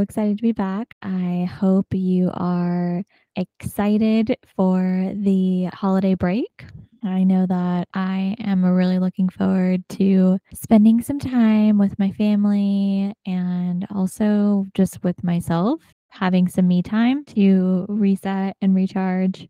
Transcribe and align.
Excited 0.00 0.38
to 0.38 0.42
be 0.42 0.52
back. 0.52 0.94
I 1.02 1.46
hope 1.50 1.86
you 1.92 2.30
are 2.32 3.04
excited 3.36 4.36
for 4.56 5.12
the 5.14 5.68
holiday 5.74 6.14
break. 6.14 6.64
I 7.04 7.24
know 7.24 7.46
that 7.46 7.88
I 7.92 8.34
am 8.40 8.64
really 8.64 8.98
looking 8.98 9.28
forward 9.28 9.86
to 9.90 10.38
spending 10.54 11.02
some 11.02 11.18
time 11.18 11.78
with 11.78 11.98
my 11.98 12.12
family 12.12 13.14
and 13.26 13.86
also 13.94 14.66
just 14.74 15.04
with 15.04 15.22
myself, 15.22 15.82
having 16.08 16.48
some 16.48 16.66
me 16.66 16.82
time 16.82 17.24
to 17.26 17.84
reset 17.88 18.56
and 18.62 18.74
recharge. 18.74 19.48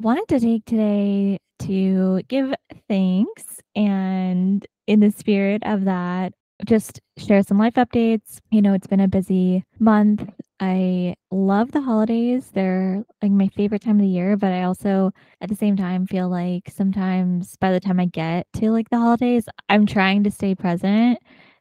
Wanted 0.00 0.28
to 0.28 0.40
take 0.40 0.64
today 0.64 1.38
to 1.60 2.22
give 2.28 2.54
thanks 2.88 3.60
and 3.76 4.66
in 4.86 5.00
the 5.00 5.10
spirit 5.10 5.62
of 5.64 5.84
that, 5.84 6.32
just 6.66 7.00
share 7.18 7.42
some 7.42 7.58
life 7.58 7.74
updates. 7.74 8.38
You 8.50 8.62
know, 8.62 8.72
it's 8.74 8.86
been 8.86 9.00
a 9.00 9.08
busy 9.08 9.64
month. 9.78 10.28
I 10.60 11.16
love 11.30 11.72
the 11.72 11.80
holidays. 11.80 12.50
They're 12.52 13.04
like 13.20 13.32
my 13.32 13.48
favorite 13.48 13.82
time 13.82 13.96
of 13.96 14.02
the 14.02 14.06
year, 14.06 14.36
but 14.36 14.52
I 14.52 14.62
also 14.62 15.10
at 15.40 15.48
the 15.48 15.56
same 15.56 15.76
time 15.76 16.06
feel 16.06 16.28
like 16.28 16.70
sometimes 16.70 17.56
by 17.56 17.72
the 17.72 17.80
time 17.80 17.98
I 17.98 18.06
get 18.06 18.46
to 18.54 18.70
like 18.70 18.88
the 18.90 18.98
holidays, 18.98 19.46
I'm 19.68 19.86
trying 19.86 20.22
to 20.24 20.30
stay 20.30 20.54
present, 20.54 21.18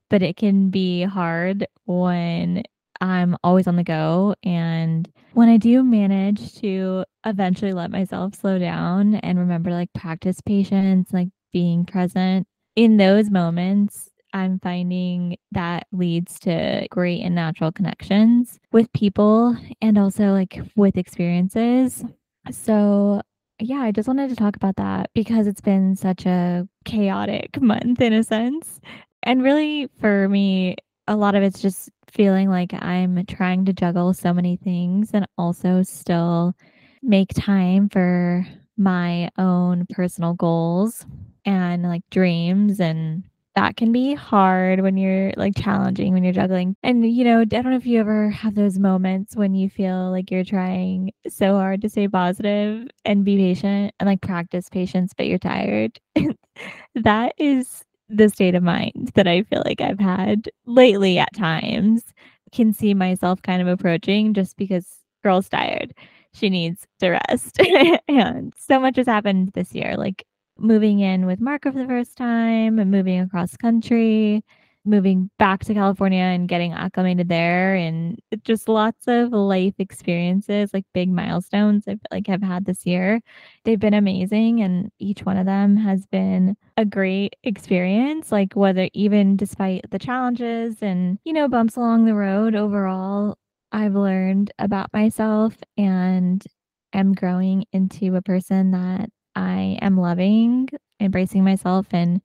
but 0.10 0.22
it 0.22 0.38
can 0.38 0.70
be 0.70 1.02
hard 1.04 1.66
when 1.86 2.64
I'm 3.02 3.36
always 3.44 3.68
on 3.68 3.76
the 3.76 3.84
go. 3.84 4.36
And 4.44 5.10
when 5.34 5.50
I 5.50 5.58
do 5.58 5.84
manage 5.84 6.54
to 6.60 7.04
eventually 7.26 7.74
let 7.74 7.90
myself 7.90 8.36
slow 8.36 8.60
down 8.60 9.16
and 9.16 9.40
remember 9.40 9.72
like 9.72 9.92
practice 9.94 10.42
patience, 10.42 11.12
like 11.12 11.30
being 11.52 11.86
present 11.86 12.46
in 12.76 12.98
those 12.98 13.32
moments, 13.32 14.11
I'm 14.34 14.60
finding 14.60 15.38
that 15.52 15.88
leads 15.92 16.40
to 16.42 16.88
great 16.90 17.22
and 17.22 17.36
natural 17.36 17.72
connections 17.72 18.60
with 18.72 18.92
people 18.94 19.56
and 19.82 19.98
also 19.98 20.32
like 20.32 20.60
with 20.76 20.98
experiences. 20.98 22.04
So, 22.52 23.22
yeah, 23.60 23.82
I 23.82 23.92
just 23.92 24.08
wanted 24.08 24.30
to 24.30 24.36
talk 24.36 24.56
about 24.56 24.78
that 24.78 25.10
because 25.14 25.48
it's 25.48 25.62
been 25.62 25.96
such 25.96 26.26
a 26.26 26.68
chaotic 26.86 27.62
month 27.62 28.02
in 28.02 28.14
a 28.14 28.24
sense. 28.24 28.80
And 29.24 29.44
really, 29.44 29.88
for 30.00 30.28
me, 30.30 30.76
a 31.08 31.16
lot 31.16 31.36
of 31.36 31.44
it's 31.44 31.62
just 31.62 31.90
feeling 32.10 32.50
like 32.50 32.74
I'm 32.74 33.26
trying 33.26 33.66
to 33.66 33.74
juggle 33.74 34.14
so 34.14 34.34
many 34.34 34.58
things 34.58 35.12
and 35.14 35.26
also 35.38 35.84
still 35.84 36.56
make 37.02 37.30
time 37.34 37.90
for 37.90 38.46
my 38.78 39.30
own 39.38 39.86
personal 39.90 40.34
goals 40.34 41.06
and 41.46 41.84
like 41.84 42.04
dreams 42.10 42.80
and 42.80 43.24
that 43.56 43.76
can 43.76 43.92
be 43.92 44.14
hard 44.14 44.82
when 44.82 44.98
you're 44.98 45.34
like 45.36 45.56
challenging 45.56 46.14
when 46.14 46.24
you're 46.24 46.34
juggling. 46.34 46.76
And 46.84 47.06
you 47.10 47.24
know, 47.24 47.42
I 47.42 47.46
don't 47.46 47.70
know 47.70 47.76
if 47.76 47.86
you 47.86 48.00
ever 48.00 48.30
have 48.30 48.56
those 48.56 48.80
moments 48.80 49.36
when 49.36 49.54
you 49.54 49.70
feel 49.70 50.10
like 50.12 50.32
you're 50.32 50.44
trying 50.44 51.12
so 51.28 51.56
hard 51.56 51.82
to 51.82 51.90
stay 51.90 52.08
positive 52.08 52.88
and 53.06 53.26
be 53.26 53.38
patient 53.38 53.94
and 54.00 54.08
like 54.08 54.22
practice 54.22 54.70
patience, 54.70 55.14
but 55.16 55.28
you're 55.28 55.38
tired. 55.38 56.00
that 56.96 57.34
is 57.38 57.84
the 58.10 58.30
state 58.30 58.56
of 58.56 58.64
mind 58.64 59.12
that 59.16 59.28
I 59.28 59.44
feel 59.44 59.64
like 59.66 59.82
I've 59.82 60.00
had 60.00 60.50
lately 60.66 61.20
at 61.20 61.34
times. 61.34 62.04
Can 62.54 62.74
see 62.74 62.94
myself 62.94 63.42
kind 63.42 63.62
of 63.62 63.68
approaching 63.70 64.34
just 64.34 64.58
because 64.58 64.86
girl's 65.24 65.48
tired. 65.48 65.94
She 66.34 66.50
needs 66.50 66.86
to 67.00 67.12
rest. 67.12 67.60
and 68.08 68.54
so 68.58 68.80
much 68.80 68.98
has 68.98 69.08
happened 69.08 69.52
this 69.54 69.74
year. 69.74 69.96
Like 69.98 70.26
moving 70.62 71.00
in 71.00 71.26
with 71.26 71.42
Marco 71.42 71.72
for 71.72 71.80
the 71.80 71.88
first 71.88 72.16
time 72.18 72.80
and 72.80 72.92
moving 72.92 73.20
across 73.20 73.58
country, 73.58 74.44
moving 74.86 75.30
back 75.38 75.64
to 75.66 75.74
California 75.74 76.24
and 76.24 76.48
getting 76.48 76.74
acclimated 76.74 77.30
there 77.30 77.76
and 77.76 78.20
just 78.44 78.68
lots 78.68 79.08
of 79.08 79.32
life 79.32 79.76
experiences, 79.80 80.72
like 80.74 80.86
big 80.94 81.10
milestones 81.10 81.84
I 81.88 81.98
like 82.12 82.30
I've 82.30 82.42
had 82.42 82.66
this 82.66 82.86
year. 82.86 83.22
They've 83.64 83.80
been 83.80 83.94
amazing 83.94 84.62
and 84.62 84.92
each 85.00 85.26
one 85.26 85.38
of 85.38 85.46
them 85.46 85.78
has 85.78 86.06
been 86.08 86.56
a 86.78 86.86
great 86.86 87.36
experience, 87.44 88.32
like 88.32 88.54
whether 88.54 88.90
even 88.94 89.36
despite 89.36 89.90
the 89.92 90.00
challenges 90.00 90.78
and, 90.82 91.20
you 91.26 91.34
know, 91.34 91.48
bumps 91.48 91.76
along 91.76 92.06
the 92.06 92.16
road 92.16 92.56
overall, 92.56 93.38
I've 93.72 93.96
learned 93.96 94.52
about 94.60 94.92
myself 94.94 95.56
and 95.78 96.44
am 96.94 97.14
growing 97.14 97.66
into 97.72 98.16
a 98.16 98.22
person 98.22 98.72
that 98.72 99.10
I 99.36 99.78
am 99.82 99.98
loving, 99.98 100.70
embracing 101.00 101.44
myself, 101.44 101.88
and 101.92 102.22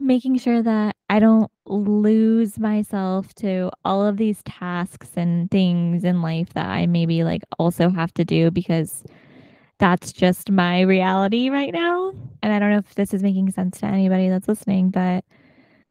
making 0.00 0.38
sure 0.38 0.62
that 0.62 0.96
I 1.08 1.18
don't 1.18 1.50
lose 1.66 2.58
myself 2.58 3.34
to 3.34 3.70
all 3.84 4.04
of 4.04 4.16
these 4.16 4.42
tasks 4.44 5.10
and 5.16 5.50
things 5.50 6.04
in 6.04 6.22
life 6.22 6.52
that 6.54 6.66
I 6.66 6.86
maybe 6.86 7.24
like 7.24 7.42
also 7.58 7.90
have 7.90 8.12
to 8.14 8.24
do 8.24 8.50
because 8.50 9.04
that's 9.78 10.12
just 10.12 10.50
my 10.50 10.80
reality 10.80 11.50
right 11.50 11.72
now. 11.72 12.12
And 12.42 12.52
I 12.52 12.58
don't 12.58 12.70
know 12.70 12.78
if 12.78 12.94
this 12.94 13.14
is 13.14 13.22
making 13.22 13.50
sense 13.52 13.80
to 13.80 13.86
anybody 13.86 14.28
that's 14.28 14.48
listening, 14.48 14.90
but 14.90 15.24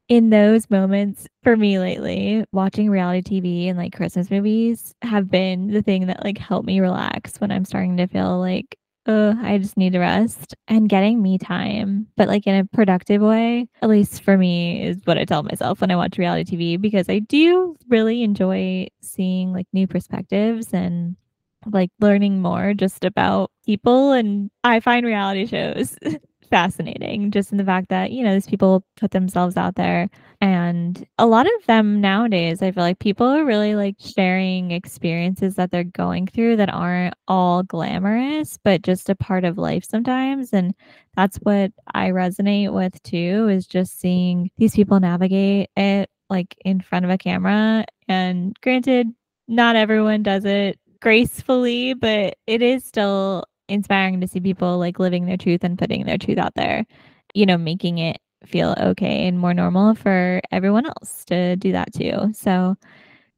in 0.10 0.30
those 0.30 0.70
moments 0.70 1.28
for 1.44 1.56
me 1.56 1.80
lately, 1.80 2.46
watching 2.52 2.90
reality 2.90 3.42
TV 3.42 3.70
and 3.70 3.78
like 3.78 3.96
Christmas 3.96 4.30
movies 4.30 4.94
have 5.02 5.30
been 5.30 5.72
the 5.72 5.82
thing 5.82 6.08
that 6.08 6.24
like 6.24 6.38
helped 6.38 6.68
me 6.68 6.80
relax 6.80 7.40
when 7.40 7.52
I'm 7.52 7.66
starting 7.66 7.98
to 7.98 8.08
feel 8.08 8.40
like 8.40 8.78
Ugh, 9.06 9.36
I 9.42 9.58
just 9.58 9.76
need 9.76 9.94
to 9.94 10.00
rest 10.00 10.56
and 10.70 10.88
getting 10.88 11.22
me 11.22 11.38
time, 11.38 12.08
but 12.16 12.30
like 12.30 12.48
in 12.48 12.56
a 12.56 12.64
productive 12.66 13.22
way, 13.22 13.68
at 13.82 13.90
least 13.90 14.24
for 14.24 14.38
me, 14.38 14.82
is 14.86 14.98
what 15.04 15.18
I 15.18 15.26
tell 15.26 15.44
myself 15.44 15.82
when 15.82 15.92
I 15.92 15.98
watch 15.98 16.18
reality 16.18 16.56
TV 16.56 16.78
because 16.82 17.10
I 17.10 17.20
do 17.20 17.76
really 17.90 18.24
enjoy 18.24 18.88
seeing 19.02 19.52
like 19.52 19.68
new 19.74 19.88
perspectives 19.88 20.74
and 20.74 21.18
like 21.66 21.90
learning 22.00 22.42
more 22.42 22.74
just 22.74 23.04
about 23.04 23.52
people. 23.66 24.14
And 24.14 24.50
I 24.64 24.80
find 24.80 25.06
reality 25.06 25.48
shows 25.48 25.98
fascinating 26.54 27.32
just 27.32 27.52
in 27.52 27.58
the 27.58 27.66
fact 27.66 27.90
that, 27.90 28.12
you 28.12 28.24
know, 28.24 28.32
these 28.32 28.46
people 28.46 28.86
put 28.96 29.10
themselves 29.10 29.58
out 29.58 29.74
there. 29.74 30.08
And 30.40 31.04
a 31.18 31.26
lot 31.26 31.48
of 31.48 31.66
them 31.66 32.00
nowadays, 32.00 32.62
I 32.62 32.70
feel 32.70 32.84
like 32.84 33.00
people 33.00 33.26
are 33.26 33.44
really 33.44 33.74
like 33.74 33.96
sharing 33.98 34.70
experiences 34.70 35.56
that 35.56 35.72
they're 35.72 35.84
going 35.84 36.28
through 36.28 36.58
that 36.58 36.72
aren't 36.72 37.16
all 37.28 37.64
glamorous, 37.64 38.60
but 38.64 38.84
just 38.84 39.10
a 39.10 39.16
part 39.16 39.46
of 39.46 39.58
life 39.58 39.84
sometimes. 39.84 40.54
And 40.54 40.76
that's 41.16 41.38
what 41.38 41.72
I 41.96 42.12
resonate 42.12 42.72
with 42.72 43.02
too, 43.02 43.48
is 43.50 43.66
just 43.66 44.00
seeing 44.00 44.52
these 44.58 44.76
people 44.76 45.00
navigate 45.00 45.72
it 45.76 46.12
like 46.30 46.56
in 46.64 46.82
front 46.82 47.04
of 47.04 47.10
a 47.10 47.18
camera. 47.18 47.86
And 48.08 48.56
granted, 48.62 49.08
not 49.48 49.76
everyone 49.76 50.22
does 50.22 50.46
it 50.46 50.78
gracefully, 51.02 51.96
but 51.96 52.38
it 52.46 52.62
is 52.62 52.86
still 52.86 53.46
inspiring 53.70 54.22
to 54.22 54.28
see 54.28 54.40
people 54.40 54.78
like 54.78 55.00
living 55.00 55.26
their 55.26 55.38
truth 55.38 55.64
and 55.64 55.78
putting 55.78 56.06
their 56.06 56.18
truth 56.18 56.38
out 56.38 56.56
there, 56.56 56.86
you 57.34 57.46
know, 57.46 57.58
making 57.58 57.98
it 57.98 58.18
feel 58.46 58.76
okay 58.78 59.28
and 59.28 59.40
more 59.40 59.54
normal 59.54 59.96
for 59.96 60.42
everyone 60.52 60.86
else 60.86 61.24
to 61.26 61.56
do 61.56 61.72
that 61.72 61.94
too. 61.94 62.32
So, 62.34 62.76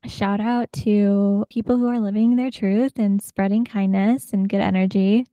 shout 0.08 0.40
out 0.40 0.72
to 0.74 1.46
people 1.50 1.78
who 1.78 1.88
are 1.88 2.00
living 2.00 2.36
their 2.36 2.52
truth 2.52 2.94
and 2.98 3.22
spreading 3.22 3.66
kindness 3.66 4.34
and 4.34 4.50
good 4.50 4.62
energy. 4.62 5.28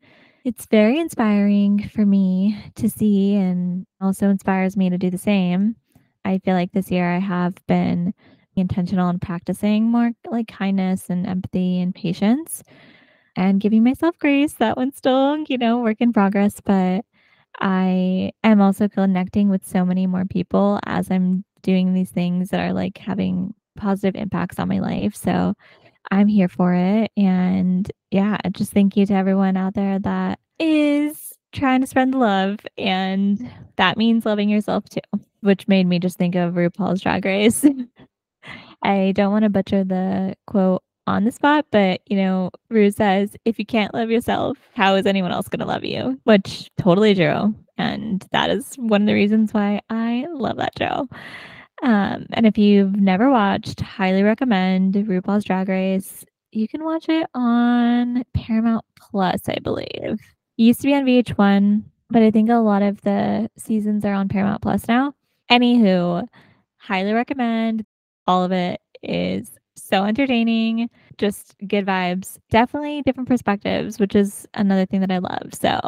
It's 0.44 0.66
very 0.66 0.98
inspiring 0.98 1.88
for 1.88 2.04
me 2.04 2.58
to 2.76 2.88
see 2.88 3.36
and 3.36 3.86
also 4.00 4.28
inspires 4.28 4.76
me 4.76 4.90
to 4.90 4.98
do 4.98 5.10
the 5.10 5.18
same. 5.18 5.76
I 6.24 6.38
feel 6.38 6.54
like 6.54 6.72
this 6.72 6.90
year 6.90 7.10
I 7.10 7.18
have 7.18 7.54
been 7.66 8.14
intentional 8.56 9.08
in 9.08 9.18
practicing 9.18 9.90
more 9.90 10.12
like 10.30 10.48
kindness 10.48 11.08
and 11.08 11.26
empathy 11.26 11.80
and 11.80 11.94
patience 11.94 12.62
and 13.36 13.60
giving 13.60 13.84
myself 13.84 14.18
grace. 14.18 14.54
That 14.54 14.76
one's 14.76 14.96
still, 14.96 15.38
you 15.48 15.58
know, 15.58 15.80
work 15.80 16.00
in 16.00 16.12
progress, 16.12 16.60
but 16.64 17.04
I 17.60 18.32
am 18.42 18.60
also 18.60 18.88
connecting 18.88 19.48
with 19.48 19.66
so 19.66 19.84
many 19.84 20.06
more 20.06 20.24
people 20.24 20.80
as 20.86 21.10
I'm 21.10 21.44
doing 21.62 21.94
these 21.94 22.10
things 22.10 22.50
that 22.50 22.60
are 22.60 22.72
like 22.72 22.98
having 22.98 23.54
positive 23.76 24.20
impacts 24.20 24.58
on 24.58 24.68
my 24.68 24.80
life. 24.80 25.14
So 25.14 25.54
I'm 26.10 26.28
here 26.28 26.48
for 26.48 26.74
it. 26.74 27.10
And 27.16 27.90
yeah, 28.10 28.38
just 28.50 28.72
thank 28.72 28.96
you 28.96 29.06
to 29.06 29.14
everyone 29.14 29.56
out 29.56 29.74
there 29.74 29.98
that 30.00 30.38
is 30.58 31.32
trying 31.52 31.80
to 31.82 31.86
spread 31.86 32.12
the 32.12 32.18
love. 32.18 32.58
And 32.76 33.50
that 33.76 33.96
means 33.96 34.26
loving 34.26 34.48
yourself 34.48 34.88
too, 34.88 35.00
which 35.40 35.68
made 35.68 35.86
me 35.86 35.98
just 35.98 36.18
think 36.18 36.34
of 36.34 36.54
RuPaul's 36.54 37.00
Drag 37.00 37.24
Race. 37.24 37.64
I 38.82 39.12
don't 39.14 39.32
want 39.32 39.44
to 39.44 39.50
butcher 39.50 39.84
the 39.84 40.34
quote 40.46 40.82
on 41.06 41.24
the 41.24 41.32
spot, 41.32 41.66
but 41.70 42.00
you 42.06 42.16
know, 42.16 42.50
Ru 42.70 42.90
says, 42.90 43.36
if 43.44 43.58
you 43.58 43.66
can't 43.66 43.94
love 43.94 44.10
yourself, 44.10 44.58
how 44.74 44.94
is 44.94 45.06
anyone 45.06 45.32
else 45.32 45.48
going 45.48 45.60
to 45.60 45.66
love 45.66 45.84
you? 45.84 46.20
Which 46.24 46.70
totally 46.78 47.14
true. 47.14 47.54
And 47.78 48.24
that 48.32 48.50
is 48.50 48.74
one 48.76 49.02
of 49.02 49.06
the 49.06 49.14
reasons 49.14 49.52
why 49.52 49.80
I 49.90 50.26
love 50.30 50.56
that 50.58 50.78
show. 50.78 51.08
Um, 51.82 52.26
and 52.32 52.46
if 52.46 52.56
you've 52.56 52.94
never 52.94 53.30
watched, 53.30 53.80
highly 53.80 54.22
recommend 54.22 54.94
RuPaul's 54.94 55.44
Drag 55.44 55.68
Race. 55.68 56.24
You 56.52 56.68
can 56.68 56.84
watch 56.84 57.08
it 57.08 57.26
on 57.34 58.22
Paramount 58.34 58.84
Plus, 58.96 59.48
I 59.48 59.56
believe. 59.62 59.88
It 59.94 60.18
used 60.56 60.80
to 60.82 60.86
be 60.86 60.94
on 60.94 61.04
VH1, 61.04 61.82
but 62.10 62.22
I 62.22 62.30
think 62.30 62.50
a 62.50 62.56
lot 62.56 62.82
of 62.82 63.00
the 63.00 63.50
seasons 63.56 64.04
are 64.04 64.14
on 64.14 64.28
Paramount 64.28 64.62
Plus 64.62 64.86
now. 64.86 65.14
Anywho, 65.50 66.26
highly 66.76 67.12
recommend 67.12 67.84
all 68.26 68.44
of 68.44 68.52
it 68.52 68.80
is 69.02 69.50
so 69.76 70.04
entertaining, 70.04 70.88
just 71.18 71.54
good 71.66 71.86
vibes, 71.86 72.38
definitely 72.50 73.02
different 73.02 73.28
perspectives, 73.28 73.98
which 73.98 74.14
is 74.14 74.46
another 74.54 74.86
thing 74.86 75.00
that 75.00 75.10
I 75.10 75.18
love. 75.18 75.50
So, 75.54 75.80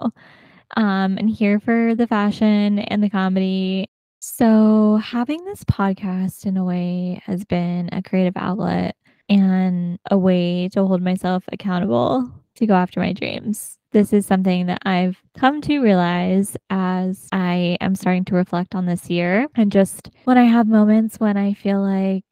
um, 0.77 1.19
and 1.19 1.31
here 1.31 1.61
for 1.61 1.95
the 1.95 2.07
fashion 2.07 2.79
and 2.79 3.03
the 3.03 3.11
comedy. 3.11 3.87
So, 4.21 4.97
having 4.97 5.45
this 5.45 5.65
podcast 5.65 6.47
in 6.47 6.57
a 6.57 6.65
way 6.65 7.21
has 7.27 7.45
been 7.45 7.91
a 7.93 8.03
creative 8.03 8.37
outlet 8.37 8.97
and 9.29 9.99
a 10.11 10.19
way 10.19 10.69
to 10.71 10.87
hold 10.87 11.03
myself 11.03 11.45
accountable 11.53 12.31
to 12.57 12.67
go 12.67 12.75
after 12.75 13.01
my 13.01 13.13
dreams. 13.13 13.79
This 13.93 14.13
is 14.13 14.27
something 14.27 14.67
that 14.67 14.83
I've 14.85 15.21
come 15.39 15.61
to 15.63 15.81
realize 15.81 16.57
as 16.71 17.29
I 17.33 17.77
am 17.81 17.95
starting 17.95 18.25
to 18.27 18.35
reflect 18.35 18.75
on 18.75 18.87
this 18.87 19.09
year. 19.09 19.47
And 19.55 19.71
just 19.71 20.11
when 20.25 20.39
I 20.39 20.45
have 20.45 20.67
moments 20.67 21.21
when 21.21 21.37
I 21.37 21.55
feel 21.55 21.81
like 21.81 22.25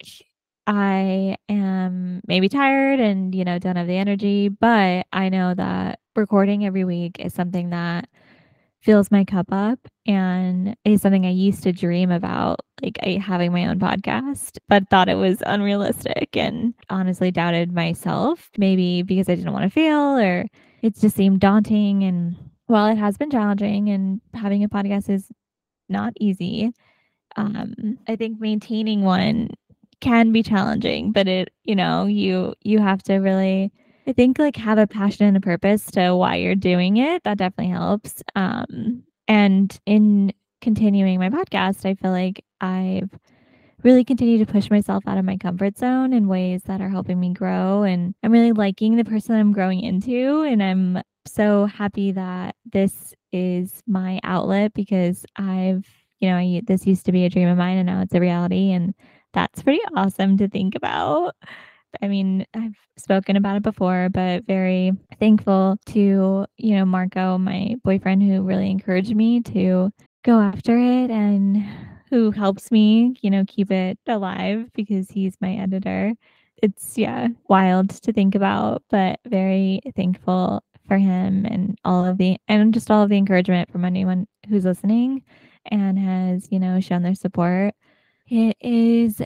I 0.67 1.37
am 1.49 2.21
maybe 2.27 2.49
tired 2.49 3.01
and, 3.01 3.35
you 3.35 3.45
know, 3.45 3.59
don't 3.59 3.77
have 3.77 3.87
the 3.87 3.97
energy, 3.97 4.49
but 4.49 5.07
I 5.13 5.29
know 5.29 5.55
that 5.55 5.99
recording 6.15 6.65
every 6.65 6.85
week 6.85 7.19
is 7.19 7.35
something 7.35 7.71
that 7.71 8.09
fills 8.81 9.11
my 9.11 9.25
cup 9.25 9.47
up 9.53 9.79
and 10.07 10.77
is 10.85 11.03
something 11.03 11.25
I 11.25 11.31
used 11.31 11.63
to 11.63 11.73
dream 11.73 12.11
about, 12.11 12.61
like 12.83 12.99
I, 13.03 13.21
having 13.25 13.53
my 13.53 13.67
own 13.67 13.79
podcast, 13.79 14.59
but 14.69 14.89
thought 14.91 15.09
it 15.09 15.15
was 15.15 15.43
unrealistic 15.47 16.37
and 16.37 16.75
honestly 16.91 17.31
doubted 17.31 17.73
myself, 17.73 18.51
maybe 18.57 19.03
because 19.03 19.29
I 19.29 19.37
didn't 19.37 19.53
want 19.53 19.65
to 19.65 19.71
fail 19.71 20.19
or 20.19 20.47
it 20.83 20.99
just 20.99 21.17
seemed 21.17 21.41
daunting. 21.41 22.03
And 22.03 22.37
while 22.67 22.87
it 22.87 22.99
has 22.99 23.17
been 23.17 23.31
challenging 23.31 23.89
and 23.89 24.21
having 24.35 24.65
a 24.65 24.69
podcast 24.69 25.09
is 25.09 25.29
not 25.89 26.13
easy, 26.21 26.73
um, 27.37 27.99
I 28.09 28.17
think 28.17 28.41
maintaining 28.41 29.03
one 29.03 29.51
can 30.03 30.33
be 30.33 30.43
challenging, 30.43 31.13
but 31.13 31.27
it, 31.27 31.49
you 31.65 31.75
know, 31.75 32.05
you 32.05 32.55
you 32.61 32.79
have 32.79 33.03
to 33.05 33.17
really 33.17 33.73
I 34.07 34.13
think 34.13 34.39
like 34.39 34.57
have 34.57 34.79
a 34.79 34.87
passion 34.87 35.27
and 35.27 35.37
a 35.37 35.41
purpose 35.41 35.87
to 35.93 36.15
why 36.15 36.37
you're 36.37 36.55
doing 36.55 36.99
it. 36.99 37.23
That 37.25 37.39
definitely 37.39 37.73
helps. 37.73 38.23
Um, 38.35 39.05
and 39.29 39.79
in 39.87 40.33
continuing 40.61 41.19
my 41.19 41.31
podcast, 41.31 41.87
I 41.87 41.95
feel 41.95 42.11
like 42.11 42.45
I've 42.61 43.11
really 43.83 44.05
continued 44.05 44.47
to 44.47 44.53
push 44.53 44.71
myself 44.71 45.05
out 45.07 45.19
of 45.19 45.25
my 45.25 45.37
comfort 45.37 45.79
zone 45.79 46.13
in 46.13 46.29
ways 46.29 46.63
that 46.65 46.81
are 46.81 46.89
helping 46.89 47.19
me 47.19 47.33
grow. 47.33 47.83
And 47.85 48.15
I'm 48.23 48.33
really 48.33 48.53
liking 48.53 48.97
the 48.97 49.05
person 49.05 49.37
I'm 49.37 49.53
growing 49.53 49.81
into. 49.81 50.43
And 50.43 50.63
I'm 50.63 51.03
so 51.27 51.67
happy 51.67 52.13
that 52.13 52.57
this 52.73 53.15
is 53.33 53.83
my 53.87 54.21
outlet 54.25 54.75
because 54.75 55.25
I've, 55.37 55.87
you 56.19 56.29
know, 56.29 56.37
I, 56.37 56.63
this 56.67 56.87
used 56.87 57.07
to 57.07 57.13
be 57.13 57.25
a 57.25 57.31
dream 57.31 57.49
of 57.49 57.59
mine 57.59 57.79
and 57.79 57.87
now 57.87 58.03
it's 58.03 58.15
a 58.15 58.21
reality. 58.21 58.73
And 58.73 58.95
that's 59.33 59.63
pretty 59.63 59.83
awesome 59.97 60.37
to 60.39 60.49
think 60.49 60.75
about. 60.75 61.35
I 62.01 62.09
mean, 62.09 62.47
I've 62.55 62.77
spoken 62.97 63.37
about 63.37 63.57
it 63.57 63.63
before, 63.63 64.09
but 64.09 64.47
very 64.47 64.93
thankful 65.19 65.77
to, 65.87 66.47
you 66.57 66.75
know, 66.77 66.85
Marco, 66.85 67.37
my 67.39 67.75
boyfriend, 67.85 68.23
who 68.23 68.43
really 68.43 68.71
encouraged 68.71 69.15
me 69.15 69.41
to 69.43 69.91
go 70.25 70.41
after 70.41 70.79
it 70.79 71.11
and 71.11 71.65
who 72.09 72.31
helps 72.31 72.71
me, 72.71 73.15
you 73.21 73.31
know, 73.31 73.45
keep 73.47 73.71
it 73.71 73.99
alive 74.07 74.71
because 74.75 75.11
he's 75.11 75.37
my 75.41 75.55
editor. 75.55 76.13
It's, 76.63 76.97
yeah, 76.97 77.29
wild 77.49 77.91
to 78.03 78.13
think 78.13 78.35
about, 78.35 78.83
but 78.89 79.19
very 79.27 79.81
thankful 79.97 80.63
for 80.87 80.97
him 80.97 81.45
and 81.45 81.79
all 81.85 82.05
of 82.05 82.19
the, 82.19 82.39
and 82.49 82.73
just 82.73 82.91
all 82.91 83.03
of 83.03 83.09
the 83.09 83.17
encouragement 83.17 83.71
from 83.71 83.85
anyone 83.85 84.27
who's 84.49 84.65
listening 84.65 85.25
and 85.67 85.99
has, 85.99 86.49
you 86.51 86.59
know, 86.59 86.81
shown 86.81 87.03
their 87.03 87.15
support. 87.15 87.75
It 88.29 88.57
is 88.61 89.21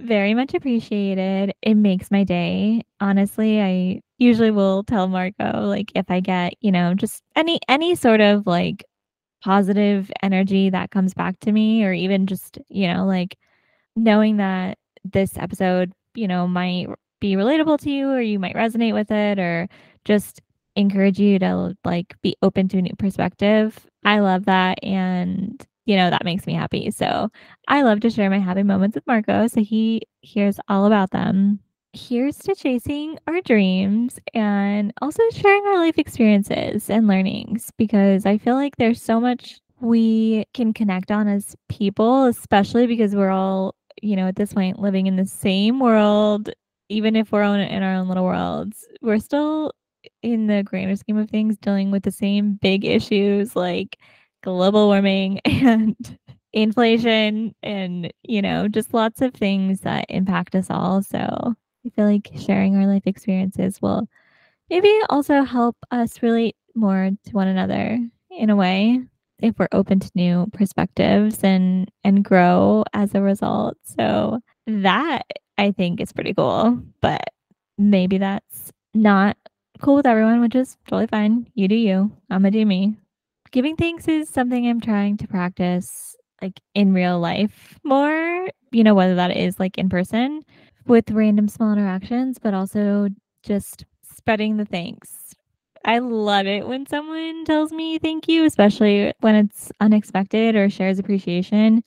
very 0.00 0.34
much 0.34 0.54
appreciated. 0.54 1.54
It 1.62 1.74
makes 1.74 2.10
my 2.10 2.24
day. 2.24 2.82
Honestly, 3.00 3.60
I 3.60 4.00
usually 4.18 4.50
will 4.50 4.84
tell 4.84 5.08
Marco 5.08 5.62
like 5.62 5.92
if 5.94 6.10
I 6.10 6.20
get, 6.20 6.54
you 6.60 6.72
know, 6.72 6.94
just 6.94 7.22
any 7.36 7.60
any 7.68 7.94
sort 7.94 8.20
of 8.20 8.46
like 8.46 8.84
positive 9.44 10.12
energy 10.22 10.70
that 10.70 10.90
comes 10.90 11.14
back 11.14 11.40
to 11.40 11.52
me 11.52 11.84
or 11.84 11.92
even 11.92 12.26
just, 12.26 12.58
you 12.70 12.92
know, 12.92 13.06
like 13.06 13.38
knowing 13.96 14.38
that 14.38 14.78
this 15.04 15.38
episode, 15.38 15.92
you 16.14 16.28
know, 16.28 16.48
might 16.48 16.88
be 17.20 17.34
relatable 17.36 17.78
to 17.80 17.90
you 17.90 18.10
or 18.10 18.20
you 18.20 18.38
might 18.38 18.56
resonate 18.56 18.94
with 18.94 19.10
it 19.10 19.38
or 19.38 19.68
just 20.04 20.40
encourage 20.76 21.18
you 21.20 21.38
to 21.38 21.76
like 21.84 22.14
be 22.22 22.36
open 22.42 22.68
to 22.68 22.78
a 22.78 22.82
new 22.82 22.94
perspective. 22.98 23.86
I 24.04 24.20
love 24.20 24.46
that 24.46 24.82
and 24.84 25.64
you 25.84 25.96
know, 25.96 26.10
that 26.10 26.24
makes 26.24 26.46
me 26.46 26.54
happy. 26.54 26.90
So 26.90 27.30
I 27.68 27.82
love 27.82 28.00
to 28.00 28.10
share 28.10 28.30
my 28.30 28.38
happy 28.38 28.62
moments 28.62 28.94
with 28.94 29.06
Marco. 29.06 29.46
So 29.46 29.62
he 29.62 30.02
hears 30.20 30.58
all 30.68 30.86
about 30.86 31.10
them. 31.10 31.60
Here's 31.92 32.38
to 32.38 32.54
chasing 32.54 33.18
our 33.26 33.40
dreams 33.42 34.18
and 34.32 34.92
also 35.02 35.22
sharing 35.32 35.64
our 35.66 35.78
life 35.78 35.98
experiences 35.98 36.88
and 36.88 37.06
learnings 37.06 37.70
because 37.76 38.24
I 38.24 38.38
feel 38.38 38.54
like 38.54 38.76
there's 38.76 39.02
so 39.02 39.20
much 39.20 39.60
we 39.80 40.46
can 40.54 40.72
connect 40.72 41.10
on 41.10 41.28
as 41.28 41.56
people, 41.68 42.26
especially 42.26 42.86
because 42.86 43.14
we're 43.14 43.30
all, 43.30 43.74
you 44.00 44.16
know, 44.16 44.28
at 44.28 44.36
this 44.36 44.54
point 44.54 44.78
living 44.78 45.06
in 45.06 45.16
the 45.16 45.26
same 45.26 45.80
world, 45.80 46.48
even 46.88 47.16
if 47.16 47.32
we're 47.32 47.42
in 47.42 47.82
our 47.82 47.94
own 47.94 48.08
little 48.08 48.24
worlds. 48.24 48.86
We're 49.02 49.18
still 49.18 49.72
in 50.22 50.46
the 50.46 50.62
grander 50.62 50.96
scheme 50.96 51.18
of 51.18 51.28
things 51.28 51.58
dealing 51.58 51.90
with 51.90 52.04
the 52.04 52.12
same 52.12 52.54
big 52.62 52.84
issues 52.84 53.54
like 53.54 53.98
global 54.42 54.88
warming 54.88 55.40
and 55.44 55.96
inflation 56.52 57.54
and, 57.62 58.12
you 58.22 58.42
know, 58.42 58.68
just 58.68 58.94
lots 58.94 59.20
of 59.22 59.34
things 59.34 59.80
that 59.80 60.06
impact 60.08 60.54
us 60.54 60.68
all. 60.70 61.02
So 61.02 61.54
I 61.86 61.90
feel 61.90 62.06
like 62.06 62.30
sharing 62.38 62.76
our 62.76 62.86
life 62.86 63.06
experiences 63.06 63.80
will 63.82 64.08
maybe 64.70 64.92
also 65.10 65.42
help 65.44 65.76
us 65.90 66.22
relate 66.22 66.56
more 66.74 67.10
to 67.26 67.32
one 67.32 67.48
another 67.48 67.98
in 68.30 68.50
a 68.50 68.56
way 68.56 69.00
if 69.40 69.58
we're 69.58 69.68
open 69.72 70.00
to 70.00 70.10
new 70.14 70.46
perspectives 70.52 71.42
and 71.42 71.90
and 72.04 72.24
grow 72.24 72.84
as 72.94 73.14
a 73.14 73.22
result. 73.22 73.76
So 73.84 74.40
that 74.66 75.22
I 75.58 75.72
think 75.72 76.00
is 76.00 76.12
pretty 76.12 76.34
cool, 76.34 76.80
but 77.00 77.24
maybe 77.78 78.18
that's 78.18 78.72
not 78.94 79.36
cool 79.80 79.96
with 79.96 80.06
everyone, 80.06 80.40
which 80.40 80.54
is 80.54 80.76
totally 80.86 81.06
fine. 81.08 81.46
You 81.54 81.68
do 81.68 81.74
you. 81.74 82.12
I'm 82.30 82.42
gonna 82.42 82.50
do 82.52 82.64
me 82.64 82.96
giving 83.52 83.76
thanks 83.76 84.08
is 84.08 84.28
something 84.28 84.66
I'm 84.66 84.80
trying 84.80 85.16
to 85.18 85.28
practice 85.28 86.16
like 86.40 86.58
in 86.74 86.92
real 86.92 87.20
life 87.20 87.78
more, 87.84 88.48
you 88.72 88.82
know, 88.84 88.94
whether 88.94 89.14
that 89.14 89.36
is 89.36 89.60
like 89.60 89.78
in 89.78 89.88
person 89.88 90.42
with 90.86 91.10
random 91.10 91.48
small 91.48 91.72
interactions, 91.72 92.38
but 92.38 92.54
also 92.54 93.08
just 93.44 93.84
spreading 94.02 94.56
the 94.56 94.64
thanks. 94.64 95.34
I 95.84 95.98
love 95.98 96.46
it 96.46 96.66
when 96.66 96.86
someone 96.86 97.44
tells 97.44 97.72
me 97.72 97.98
thank 97.98 98.28
you, 98.28 98.44
especially 98.44 99.12
when 99.20 99.34
it's 99.34 99.70
unexpected 99.80 100.56
or 100.56 100.70
shares 100.70 100.98
appreciation. 100.98 101.82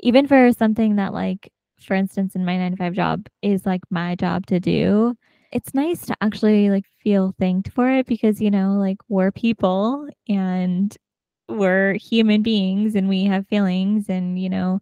Even 0.00 0.26
for 0.26 0.52
something 0.52 0.96
that, 0.96 1.12
like, 1.12 1.52
for 1.80 1.94
instance, 1.94 2.34
in 2.34 2.44
my 2.44 2.56
nine 2.56 2.72
to 2.72 2.76
five 2.76 2.94
job 2.94 3.26
is 3.42 3.66
like 3.66 3.82
my 3.90 4.14
job 4.16 4.46
to 4.46 4.60
do 4.60 5.16
it's 5.52 5.74
nice 5.74 6.06
to 6.06 6.16
actually 6.20 6.70
like 6.70 6.84
feel 7.02 7.34
thanked 7.38 7.72
for 7.72 7.90
it 7.90 8.06
because 8.06 8.40
you 8.40 8.50
know 8.50 8.72
like 8.74 8.98
we're 9.08 9.32
people 9.32 10.08
and 10.28 10.96
we're 11.48 11.94
human 11.94 12.42
beings 12.42 12.94
and 12.94 13.08
we 13.08 13.24
have 13.24 13.46
feelings 13.48 14.08
and 14.08 14.38
you 14.40 14.48
know 14.48 14.80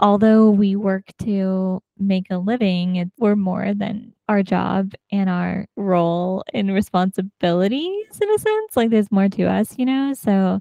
although 0.00 0.50
we 0.50 0.76
work 0.76 1.04
to 1.20 1.80
make 1.98 2.26
a 2.30 2.38
living 2.38 2.96
it, 2.96 3.08
we're 3.18 3.36
more 3.36 3.74
than 3.74 4.12
our 4.28 4.42
job 4.42 4.92
and 5.12 5.30
our 5.30 5.66
role 5.76 6.42
and 6.54 6.72
responsibilities 6.74 8.20
in 8.20 8.30
a 8.30 8.38
sense 8.38 8.76
like 8.76 8.90
there's 8.90 9.12
more 9.12 9.28
to 9.28 9.44
us 9.44 9.74
you 9.78 9.84
know? 9.86 10.14
So 10.14 10.60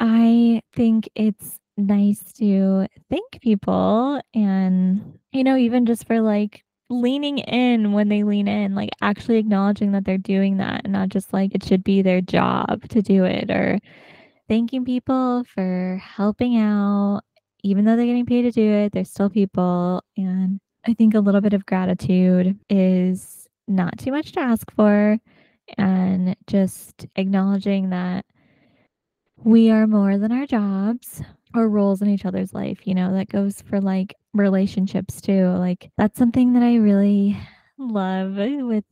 i 0.00 0.62
think 0.74 1.08
it's 1.14 1.58
nice 1.76 2.22
to 2.34 2.86
thank 3.10 3.40
people 3.40 4.20
and 4.34 5.18
you 5.32 5.44
know 5.44 5.56
even 5.56 5.86
just 5.86 6.06
for 6.06 6.20
like 6.20 6.64
leaning 6.92 7.38
in 7.38 7.92
when 7.92 8.08
they 8.08 8.22
lean 8.22 8.46
in, 8.46 8.74
like 8.74 8.90
actually 9.00 9.38
acknowledging 9.38 9.92
that 9.92 10.04
they're 10.04 10.18
doing 10.18 10.58
that 10.58 10.82
and 10.84 10.92
not 10.92 11.08
just 11.08 11.32
like 11.32 11.54
it 11.54 11.64
should 11.64 11.82
be 11.82 12.02
their 12.02 12.20
job 12.20 12.88
to 12.88 13.02
do 13.02 13.24
it 13.24 13.50
or 13.50 13.78
thanking 14.48 14.84
people 14.84 15.44
for 15.44 16.00
helping 16.02 16.58
out. 16.58 17.22
Even 17.64 17.84
though 17.84 17.96
they're 17.96 18.06
getting 18.06 18.26
paid 18.26 18.42
to 18.42 18.50
do 18.50 18.70
it, 18.70 18.92
they're 18.92 19.04
still 19.04 19.30
people. 19.30 20.02
And 20.16 20.60
I 20.86 20.94
think 20.94 21.14
a 21.14 21.20
little 21.20 21.40
bit 21.40 21.52
of 21.52 21.64
gratitude 21.64 22.58
is 22.68 23.48
not 23.68 23.98
too 23.98 24.10
much 24.10 24.32
to 24.32 24.40
ask 24.40 24.70
for. 24.72 25.18
And 25.78 26.36
just 26.46 27.06
acknowledging 27.16 27.90
that 27.90 28.26
we 29.38 29.70
are 29.70 29.86
more 29.86 30.18
than 30.18 30.32
our 30.32 30.46
jobs 30.46 31.22
or 31.54 31.68
roles 31.68 32.02
in 32.02 32.08
each 32.08 32.24
other's 32.24 32.52
life, 32.54 32.86
you 32.86 32.94
know, 32.94 33.12
that 33.14 33.28
goes 33.28 33.62
for 33.62 33.80
like 33.80 34.14
relationships 34.34 35.20
too. 35.20 35.48
Like 35.48 35.90
that's 35.98 36.18
something 36.18 36.52
that 36.54 36.62
I 36.62 36.76
really 36.76 37.36
love 37.78 38.36
with 38.36 38.84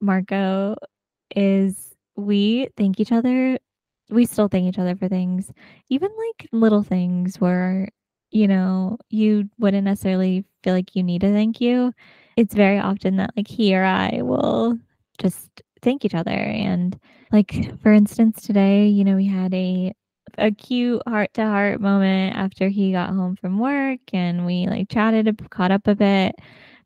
Marco 0.00 0.76
is 1.34 1.94
we 2.16 2.68
thank 2.76 3.00
each 3.00 3.12
other. 3.12 3.58
We 4.10 4.26
still 4.26 4.48
thank 4.48 4.66
each 4.66 4.78
other 4.78 4.96
for 4.96 5.08
things, 5.08 5.50
even 5.88 6.10
like 6.16 6.48
little 6.52 6.82
things 6.82 7.40
where, 7.40 7.88
you 8.30 8.46
know, 8.46 8.98
you 9.10 9.48
wouldn't 9.58 9.84
necessarily 9.84 10.44
feel 10.62 10.74
like 10.74 10.94
you 10.94 11.02
need 11.02 11.24
a 11.24 11.32
thank 11.32 11.60
you. 11.60 11.92
It's 12.36 12.54
very 12.54 12.78
often 12.78 13.16
that, 13.16 13.30
like, 13.36 13.48
he 13.48 13.76
or 13.76 13.84
I 13.84 14.20
will 14.22 14.78
just 15.18 15.62
thank 15.82 16.04
each 16.04 16.14
other, 16.14 16.30
and, 16.30 16.98
like, 17.30 17.70
for 17.80 17.92
instance, 17.92 18.42
today, 18.42 18.88
you 18.88 19.04
know, 19.04 19.14
we 19.16 19.26
had 19.26 19.54
a 19.54 19.94
a 20.38 20.50
cute 20.52 21.02
heart-to-heart 21.06 21.80
moment 21.80 22.36
after 22.36 22.68
he 22.68 22.92
got 22.92 23.10
home 23.10 23.36
from 23.36 23.58
work, 23.58 24.00
and 24.12 24.46
we, 24.46 24.66
like, 24.66 24.88
chatted, 24.90 25.50
caught 25.50 25.70
up 25.70 25.86
a 25.86 25.94
bit 25.94 26.34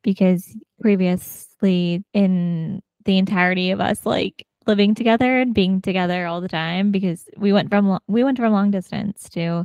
because 0.03 0.57
previously 0.81 2.05
in 2.15 2.83
the 3.05 3.19
entirety 3.19 3.71
of 3.71 3.81
us, 3.81 4.07
like, 4.07 4.47
living 4.67 4.95
together 4.95 5.41
and 5.41 5.55
being 5.55 5.81
together 5.81 6.27
all 6.27 6.41
the 6.43 6.49
time 6.49 6.91
because 6.93 7.25
we 7.39 7.53
went 7.55 7.71
from 7.71 7.99
we 8.07 8.23
went 8.23 8.37
from 8.39 8.53
long 8.53 8.71
distance 8.71 9.29
to 9.31 9.65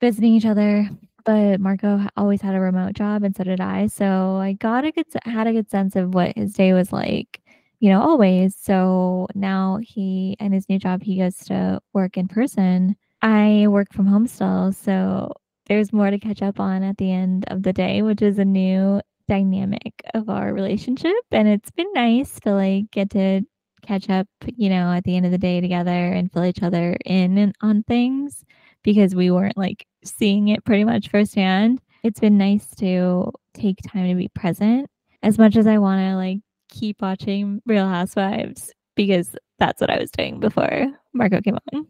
visiting 0.00 0.34
each 0.34 0.46
other, 0.46 0.88
but 1.24 1.60
Marco 1.60 2.00
always 2.16 2.40
had 2.42 2.54
a 2.54 2.60
remote 2.60 2.94
job 2.94 3.22
and 3.22 3.36
so 3.36 3.44
did 3.44 3.60
I, 3.60 3.86
so 3.88 4.36
I 4.38 4.54
got 4.54 4.84
a 4.84 4.92
good 4.92 5.06
had 5.24 5.46
a 5.46 5.52
good 5.52 5.70
sense 5.70 5.96
of 5.96 6.14
what 6.14 6.36
his 6.36 6.54
day 6.54 6.72
was 6.72 6.92
like, 6.92 7.40
you 7.80 7.90
know, 7.90 8.00
always, 8.02 8.56
so 8.56 9.28
now 9.34 9.78
he 9.82 10.36
and 10.40 10.52
his 10.54 10.68
new 10.68 10.78
job, 10.78 11.02
he 11.02 11.18
goes 11.18 11.36
to 11.46 11.80
work 11.94 12.16
in 12.16 12.28
person. 12.28 12.96
I 13.22 13.66
work 13.68 13.92
from 13.92 14.06
home 14.06 14.26
still, 14.26 14.72
so 14.72 15.32
there's 15.66 15.92
more 15.92 16.10
to 16.10 16.18
catch 16.18 16.42
up 16.42 16.58
on 16.58 16.82
at 16.82 16.96
the 16.98 17.10
end 17.12 17.44
of 17.48 17.62
the 17.62 17.72
day, 17.72 18.02
which 18.02 18.20
is 18.20 18.38
a 18.38 18.44
new 18.44 19.00
dynamic 19.28 20.02
of 20.14 20.28
our 20.28 20.52
relationship, 20.52 21.12
and 21.30 21.46
it's 21.48 21.70
been 21.70 21.92
nice 21.94 22.40
to, 22.40 22.52
like, 22.54 22.90
get 22.90 23.10
to 23.10 23.42
catch 23.82 24.10
up, 24.10 24.26
you 24.56 24.68
know, 24.68 24.92
at 24.92 25.04
the 25.04 25.16
end 25.16 25.26
of 25.26 25.32
the 25.32 25.38
day 25.38 25.60
together 25.60 25.90
and 25.90 26.32
fill 26.32 26.44
each 26.44 26.62
other 26.62 26.96
in 27.04 27.38
and 27.38 27.54
on 27.62 27.82
things 27.84 28.44
because 28.82 29.14
we 29.14 29.30
weren't, 29.30 29.56
like, 29.56 29.86
seeing 30.04 30.48
it 30.48 30.64
pretty 30.64 30.84
much 30.84 31.08
firsthand. 31.08 31.80
It's 32.02 32.20
been 32.20 32.38
nice 32.38 32.66
to 32.76 33.30
take 33.54 33.78
time 33.86 34.08
to 34.08 34.14
be 34.16 34.28
present 34.28 34.88
as 35.22 35.38
much 35.38 35.56
as 35.56 35.66
I 35.68 35.78
wanna, 35.78 36.16
like, 36.16 36.38
keep 36.68 37.00
watching 37.00 37.62
Real 37.66 37.88
Housewives 37.88 38.72
because 38.96 39.36
that's 39.60 39.80
what 39.80 39.90
I 39.90 39.98
was 40.00 40.10
doing 40.10 40.40
before 40.40 40.86
Marco 41.12 41.40
came 41.40 41.56
on. 41.72 41.86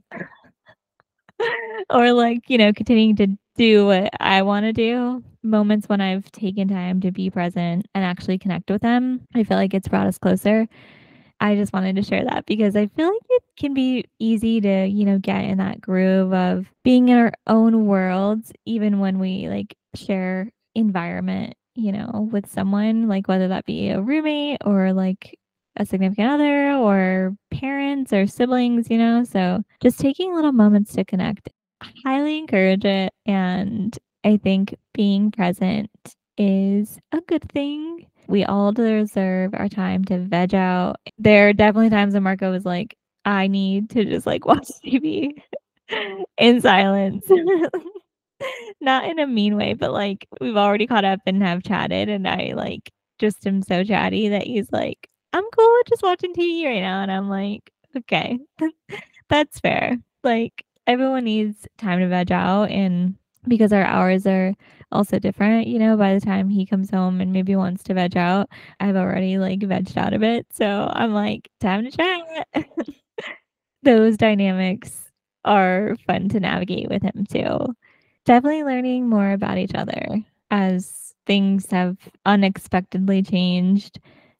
Or, 1.90 2.12
like, 2.12 2.48
you 2.48 2.58
know, 2.58 2.72
continuing 2.72 3.16
to 3.16 3.28
do 3.56 3.86
what 3.86 4.10
I 4.20 4.42
wanna 4.42 4.72
do. 4.72 5.22
Moments 5.42 5.88
when 5.88 6.00
I've 6.00 6.30
taken 6.32 6.68
time 6.68 7.00
to 7.00 7.10
be 7.10 7.28
present 7.30 7.86
and 7.94 8.04
actually 8.04 8.38
connect 8.38 8.70
with 8.70 8.82
them, 8.82 9.20
I 9.34 9.42
feel 9.44 9.56
like 9.56 9.74
it's 9.74 9.88
brought 9.88 10.06
us 10.06 10.18
closer. 10.18 10.66
I 11.40 11.56
just 11.56 11.72
wanted 11.72 11.96
to 11.96 12.02
share 12.02 12.24
that 12.24 12.46
because 12.46 12.76
I 12.76 12.86
feel 12.88 13.08
like 13.08 13.22
it 13.30 13.42
can 13.58 13.74
be 13.74 14.04
easy 14.20 14.60
to, 14.62 14.86
you 14.86 15.04
know, 15.06 15.18
get 15.18 15.44
in 15.44 15.58
that 15.58 15.80
groove 15.80 16.32
of 16.34 16.66
being 16.84 17.08
in 17.10 17.18
our 17.18 17.32
own 17.48 17.86
worlds 17.86 18.52
even 18.66 19.00
when 19.00 19.18
we, 19.18 19.48
like, 19.48 19.76
share 19.96 20.50
environment, 20.74 21.54
you 21.76 21.92
know, 21.92 22.28
with 22.32 22.48
someone, 22.50 23.08
like, 23.08 23.28
whether 23.28 23.48
that 23.48 23.66
be 23.66 23.90
a 23.90 24.00
roommate 24.02 24.58
or, 24.64 24.92
like, 24.92 25.38
a 25.76 25.86
significant 25.86 26.30
other 26.30 26.72
or 26.74 27.34
parents 27.50 28.12
or 28.12 28.26
siblings, 28.26 28.90
you 28.90 28.98
know, 28.98 29.24
so 29.24 29.62
just 29.82 30.00
taking 30.00 30.34
little 30.34 30.52
moments 30.52 30.94
to 30.94 31.04
connect. 31.04 31.50
Highly 32.04 32.38
encourage 32.38 32.84
it, 32.84 33.12
and 33.26 33.96
I 34.24 34.36
think 34.36 34.74
being 34.94 35.30
present 35.30 35.90
is 36.38 36.98
a 37.12 37.20
good 37.22 37.48
thing. 37.50 38.06
We 38.28 38.44
all 38.44 38.72
deserve 38.72 39.54
our 39.54 39.68
time 39.68 40.04
to 40.06 40.18
veg 40.20 40.54
out. 40.54 40.96
There 41.18 41.48
are 41.48 41.52
definitely 41.52 41.90
times 41.90 42.14
when 42.14 42.22
Marco 42.22 42.50
was 42.50 42.64
like, 42.64 42.96
"I 43.24 43.46
need 43.48 43.90
to 43.90 44.04
just, 44.04 44.26
like, 44.26 44.46
watch 44.46 44.68
TV 44.84 45.34
in 46.38 46.60
silence." 46.60 47.24
Not 48.80 49.04
in 49.06 49.18
a 49.18 49.26
mean 49.26 49.56
way, 49.56 49.74
but, 49.74 49.92
like, 49.92 50.26
we've 50.40 50.56
already 50.56 50.86
caught 50.86 51.04
up 51.04 51.20
and 51.26 51.42
have 51.42 51.62
chatted, 51.62 52.08
and 52.08 52.26
I, 52.28 52.52
like, 52.56 52.90
just 53.18 53.46
am 53.46 53.62
so 53.62 53.84
chatty 53.84 54.28
that 54.30 54.44
he's 54.46 54.70
like, 54.72 55.08
"I'm 55.32 55.44
cool 55.56 55.72
with 55.78 55.86
just 55.88 56.02
watching 56.02 56.34
TV 56.34 56.66
right 56.66 56.80
now," 56.80 57.02
and 57.02 57.12
I'm 57.12 57.28
like, 57.28 57.70
"Okay, 57.96 58.38
that's 59.30 59.60
fair." 59.60 59.98
Like, 60.24 60.64
everyone 60.86 61.24
needs 61.24 61.66
time 61.78 62.00
to 62.00 62.08
veg 62.08 62.32
out, 62.32 62.70
and 62.70 63.16
because 63.48 63.72
our 63.72 63.84
hours 63.84 64.26
are 64.26 64.54
also 64.92 65.18
different, 65.18 65.66
you 65.66 65.78
know, 65.78 65.96
by 65.96 66.14
the 66.14 66.20
time 66.20 66.48
he 66.48 66.66
comes 66.66 66.90
home 66.90 67.20
and 67.20 67.32
maybe 67.32 67.56
wants 67.56 67.82
to 67.84 67.94
veg 67.94 68.16
out, 68.16 68.48
I've 68.80 68.96
already, 68.96 69.38
like, 69.38 69.60
vegged 69.60 69.96
out 69.96 70.14
a 70.14 70.18
bit, 70.18 70.46
so 70.52 70.90
I'm 70.92 71.12
like, 71.14 71.50
"Time 71.60 71.84
to 71.84 71.90
chat." 71.90 72.48
Those 73.82 74.16
dynamics 74.16 75.10
are 75.44 75.96
fun 76.06 76.28
to 76.30 76.40
navigate 76.40 76.88
with 76.88 77.02
him 77.02 77.26
too. 77.28 77.74
Definitely 78.24 78.64
learning 78.64 79.08
more 79.08 79.32
about 79.32 79.58
each 79.58 79.74
other 79.74 80.24
as 80.50 81.14
things 81.26 81.66
have 81.70 81.96
unexpectedly 82.26 83.22
changed, 83.22 83.98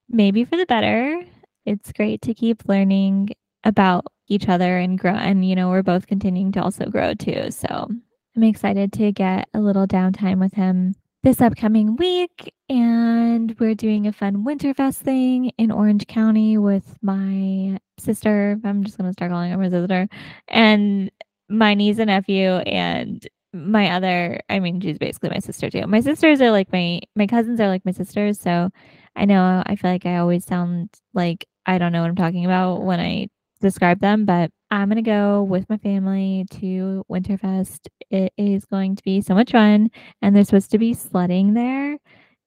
maybe 0.08 0.44
for 0.44 0.56
the 0.56 0.66
better. 0.66 1.22
It's 1.66 1.92
great 1.92 2.22
to 2.22 2.34
keep 2.34 2.68
learning 2.68 3.30
about 3.64 4.06
each 4.32 4.48
other 4.48 4.78
and 4.78 4.98
grow 4.98 5.14
and, 5.14 5.46
you 5.48 5.54
know, 5.54 5.68
we're 5.68 5.82
both 5.82 6.06
continuing 6.06 6.52
to 6.52 6.62
also 6.62 6.86
grow 6.86 7.14
too, 7.14 7.50
so 7.50 7.88
I'm 8.34 8.42
excited 8.42 8.92
to 8.94 9.12
get 9.12 9.48
a 9.52 9.60
little 9.60 9.86
downtime 9.86 10.40
with 10.40 10.54
him 10.54 10.94
this 11.22 11.40
upcoming 11.40 11.94
week, 11.96 12.52
and 12.68 13.54
we're 13.60 13.76
doing 13.76 14.06
a 14.08 14.12
fun 14.12 14.44
Winterfest 14.44 14.96
thing 14.96 15.52
in 15.58 15.70
Orange 15.70 16.06
County 16.08 16.58
with 16.58 16.96
my 17.02 17.78
sister- 17.98 18.58
I'm 18.64 18.82
just 18.82 18.98
gonna 18.98 19.12
start 19.12 19.30
calling 19.30 19.52
her 19.52 19.58
my 19.58 19.68
sister- 19.68 20.08
and 20.48 21.10
my 21.48 21.74
niece 21.74 21.98
and 21.98 22.08
nephew, 22.08 22.48
and 22.48 23.24
my 23.52 23.90
other 23.90 24.40
I 24.48 24.58
mean, 24.60 24.80
she's 24.80 24.98
basically 24.98 25.28
my 25.30 25.38
sister 25.38 25.68
too. 25.70 25.86
My 25.86 26.00
sisters 26.00 26.40
are 26.40 26.50
like 26.50 26.72
my 26.72 27.00
my 27.14 27.26
cousins 27.26 27.60
are 27.60 27.68
like 27.68 27.84
my 27.84 27.92
sisters, 27.92 28.40
so 28.40 28.70
I 29.14 29.26
know 29.26 29.62
I 29.66 29.76
feel 29.76 29.90
like 29.90 30.06
I 30.06 30.16
always 30.16 30.44
sound 30.44 30.88
like 31.12 31.46
I 31.66 31.78
don't 31.78 31.92
know 31.92 32.00
what 32.00 32.08
I'm 32.08 32.16
talking 32.16 32.46
about 32.46 32.82
when 32.82 32.98
I 32.98 33.28
describe 33.62 34.00
them, 34.00 34.26
but 34.26 34.50
I'm 34.71 34.88
gonna 34.88 35.02
go 35.02 35.42
with 35.45 35.69
my 35.71 35.78
family 35.78 36.47
to 36.61 37.04
Winterfest. 37.11 37.88
It 38.11 38.33
is 38.38 38.64
going 38.66 38.97
to 38.97 39.02
be 39.04 39.21
so 39.23 39.35
much 39.35 39.52
fun, 39.52 39.90
and 40.23 40.37
there's 40.37 40.49
supposed 40.49 40.71
to 40.73 40.78
be 40.78 40.95
sledding 40.95 41.54
there, 41.54 41.99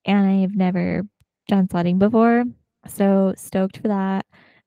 and 0.05 0.27
I've 0.27 0.55
never 0.55 1.03
done 1.47 1.69
sledding 1.69 1.99
before, 1.99 2.45
so 2.87 3.33
stoked 3.37 3.77
for 3.77 3.87
that. 3.89 4.25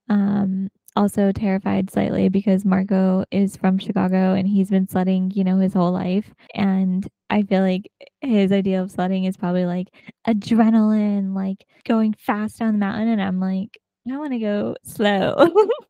Um, 0.08 0.70
also 0.96 1.32
terrified 1.32 1.90
slightly 1.90 2.28
because 2.28 2.64
Marco 2.64 3.24
is 3.30 3.56
from 3.56 3.78
Chicago, 3.78 4.34
and 4.34 4.48
he's 4.48 4.70
been 4.70 4.88
sledding, 4.88 5.30
you 5.34 5.44
know, 5.44 5.58
his 5.58 5.74
whole 5.74 5.92
life, 5.92 6.32
and 6.54 7.06
I 7.30 7.42
feel 7.42 7.62
like 7.62 7.90
his 8.22 8.52
idea 8.52 8.82
of 8.82 8.90
sledding 8.90 9.24
is 9.24 9.36
probably, 9.36 9.66
like, 9.66 9.88
adrenaline, 10.26 11.34
like, 11.34 11.64
going 11.84 12.14
fast 12.18 12.58
down 12.58 12.72
the 12.74 12.78
mountain, 12.78 13.08
and 13.08 13.22
I'm 13.22 13.40
like, 13.40 13.78
"I 14.10 14.16
wanna 14.18 14.38
go 14.40 14.76
slow." 14.84 15.48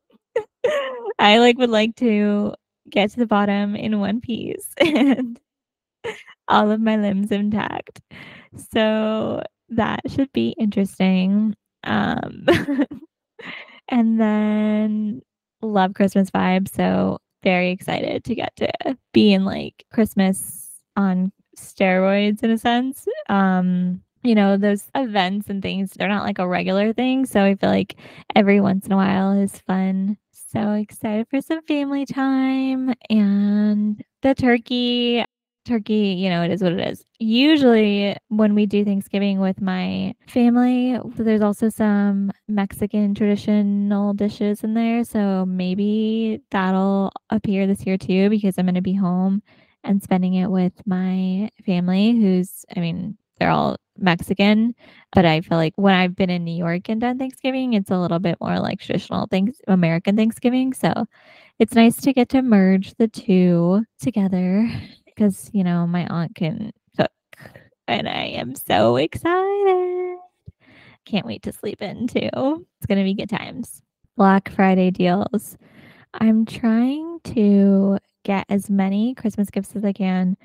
I, 1.19 1.39
like, 1.39 1.57
would 1.57 1.69
like 1.69 1.95
to 1.97 2.53
get 2.89 3.11
to 3.11 3.17
the 3.17 3.27
bottom 3.27 3.75
in 3.75 3.99
one 3.99 4.21
piece 4.21 4.67
and 4.77 5.39
all 6.47 6.71
of 6.71 6.81
my 6.81 6.97
limbs 6.97 7.31
intact. 7.31 8.01
So, 8.73 9.43
that 9.69 10.01
should 10.09 10.31
be 10.33 10.55
interesting. 10.59 11.55
Um, 11.83 12.45
and 13.89 14.19
then 14.19 15.21
love 15.61 15.93
Christmas 15.93 16.31
vibes, 16.31 16.73
so 16.75 17.19
very 17.43 17.71
excited 17.71 18.23
to 18.25 18.35
get 18.35 18.55
to 18.57 18.97
be 19.13 19.33
in, 19.33 19.45
like, 19.45 19.85
Christmas 19.91 20.69
on 20.95 21.31
steroids 21.57 22.43
in 22.43 22.51
a 22.51 22.57
sense. 22.57 23.07
Um, 23.29 24.01
you 24.23 24.35
know, 24.35 24.57
those 24.57 24.83
events 24.95 25.49
and 25.49 25.61
things, 25.61 25.91
they're 25.91 26.09
not 26.09 26.23
like 26.25 26.39
a 26.39 26.47
regular 26.47 26.93
thing, 26.93 27.25
so 27.25 27.43
I 27.43 27.55
feel 27.55 27.69
like 27.69 27.95
every 28.35 28.59
once 28.59 28.85
in 28.85 28.91
a 28.91 28.97
while 28.97 29.31
is 29.31 29.57
fun. 29.59 30.17
So 30.51 30.73
excited 30.73 31.27
for 31.29 31.41
some 31.41 31.61
family 31.63 32.05
time 32.05 32.93
and 33.09 34.03
the 34.23 34.33
turkey 34.33 35.23
turkey, 35.65 36.15
you 36.17 36.29
know, 36.29 36.41
it 36.41 36.49
is 36.49 36.63
what 36.63 36.71
it 36.73 36.79
is. 36.87 37.05
Usually, 37.19 38.15
when 38.29 38.55
we 38.55 38.65
do 38.65 38.83
Thanksgiving 38.83 39.39
with 39.39 39.61
my 39.61 40.15
family, 40.27 40.97
there's 41.17 41.41
also 41.41 41.69
some 41.69 42.31
Mexican 42.47 43.13
traditional 43.13 44.13
dishes 44.15 44.63
in 44.63 44.73
there, 44.73 45.03
so 45.03 45.45
maybe 45.45 46.41
that'll 46.49 47.11
appear 47.29 47.67
this 47.67 47.85
year 47.85 47.97
too 47.97 48.29
because 48.29 48.57
I'm 48.57 48.65
gonna 48.65 48.81
be 48.81 48.93
home 48.95 49.43
and 49.83 50.01
spending 50.01 50.33
it 50.33 50.47
with 50.49 50.73
my 50.87 51.51
family 51.65 52.13
who's 52.19 52.65
I 52.75 52.79
mean, 52.79 53.17
they're 53.39 53.49
all 53.49 53.77
Mexican, 53.97 54.75
but 55.13 55.25
I 55.25 55.41
feel 55.41 55.57
like 55.57 55.73
when 55.75 55.93
I've 55.95 56.15
been 56.15 56.29
in 56.29 56.43
New 56.43 56.55
York 56.55 56.89
and 56.89 57.01
done 57.01 57.17
Thanksgiving, 57.17 57.73
it's 57.73 57.91
a 57.91 57.97
little 57.97 58.19
bit 58.19 58.37
more 58.39 58.59
like 58.59 58.79
traditional 58.79 59.27
thanks 59.29 59.57
American 59.67 60.15
Thanksgiving, 60.15 60.73
so 60.73 61.05
it's 61.59 61.75
nice 61.75 61.97
to 61.97 62.13
get 62.13 62.29
to 62.29 62.41
merge 62.41 62.93
the 62.95 63.07
2 63.07 63.83
together 63.99 64.69
because, 65.05 65.49
you 65.53 65.63
know, 65.63 65.85
my 65.87 66.05
aunt 66.07 66.35
can 66.35 66.71
cook, 66.97 67.11
and 67.87 68.07
I 68.07 68.25
am 68.25 68.55
so 68.55 68.97
excited. 68.97 70.17
Can't 71.05 71.25
wait 71.25 71.41
to 71.43 71.51
sleep 71.51 71.81
in 71.81 72.07
too. 72.07 72.29
It's 72.33 72.85
gonna 72.87 73.03
be 73.03 73.15
good 73.15 73.29
times. 73.29 73.81
Black 74.15 74.49
Friday 74.49 74.91
deals. 74.91 75.57
I'm 76.13 76.45
trying 76.45 77.19
to 77.35 77.99
get 78.23 78.45
as 78.49 78.69
many 78.69 79.15
Christmas 79.15 79.49
gifts 79.49 79.75
as 79.75 79.85
I 79.85 79.93
can 79.93 80.35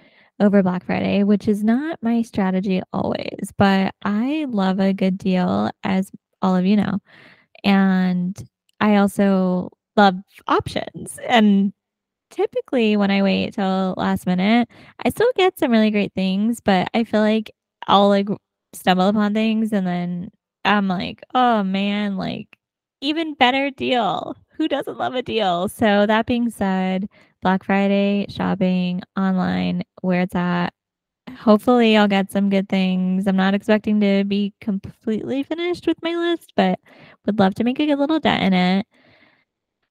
over 0.40 0.62
Black 0.62 0.84
Friday, 0.84 1.22
which 1.24 1.48
is 1.48 1.64
not 1.64 1.98
my 2.02 2.22
strategy 2.22 2.82
always, 2.92 3.52
but 3.58 3.94
I 4.04 4.46
love 4.48 4.80
a 4.80 4.92
good 4.92 5.18
deal, 5.18 5.70
as 5.84 6.10
all 6.42 6.56
of 6.56 6.66
you 6.66 6.76
know. 6.76 6.98
And 7.64 8.36
I 8.80 8.96
also 8.96 9.70
love 9.96 10.16
options. 10.48 11.18
And 11.28 11.72
typically, 12.30 12.96
when 12.96 13.10
I 13.10 13.22
wait 13.22 13.54
till 13.54 13.94
last 13.96 14.26
minute, 14.26 14.68
I 15.04 15.10
still 15.10 15.30
get 15.36 15.58
some 15.58 15.70
really 15.72 15.90
great 15.90 16.14
things, 16.14 16.60
but 16.60 16.88
I 16.94 17.04
feel 17.04 17.20
like 17.20 17.50
I'll, 17.88 18.08
like, 18.08 18.28
stumble 18.74 19.08
upon 19.08 19.34
things 19.34 19.72
and 19.72 19.86
then 19.86 20.30
I'm 20.64 20.88
like, 20.88 21.22
"Oh, 21.34 21.62
man, 21.64 22.16
like, 22.16 22.58
even 23.00 23.34
better 23.34 23.70
deal." 23.70 24.36
Who 24.56 24.68
doesn't 24.68 24.98
love 24.98 25.14
a 25.14 25.22
deal? 25.22 25.68
So 25.68 26.06
that 26.06 26.26
being 26.26 26.50
said, 26.50 27.08
Black 27.44 27.62
Friday 27.62 28.26
shopping 28.30 29.02
online, 29.18 29.84
where 30.00 30.22
it's 30.22 30.34
at, 30.34 30.72
hopefully, 31.36 31.96
I'll 31.96 32.08
get 32.08 32.32
some 32.32 32.48
good 32.48 32.68
things. 32.70 33.26
I'm 33.26 33.36
not 33.36 33.54
expecting 33.54 34.00
to 34.00 34.24
be 34.24 34.54
completely 34.62 35.42
finished 35.42 35.86
with 35.86 35.98
my 36.02 36.16
list, 36.16 36.54
but 36.56 36.80
would 37.26 37.38
love 37.38 37.54
to 37.56 37.64
make 37.64 37.78
a 37.78 37.86
good 37.86 37.98
little 37.98 38.18
dent 38.18 38.42
in 38.42 38.54
it. 38.54 38.86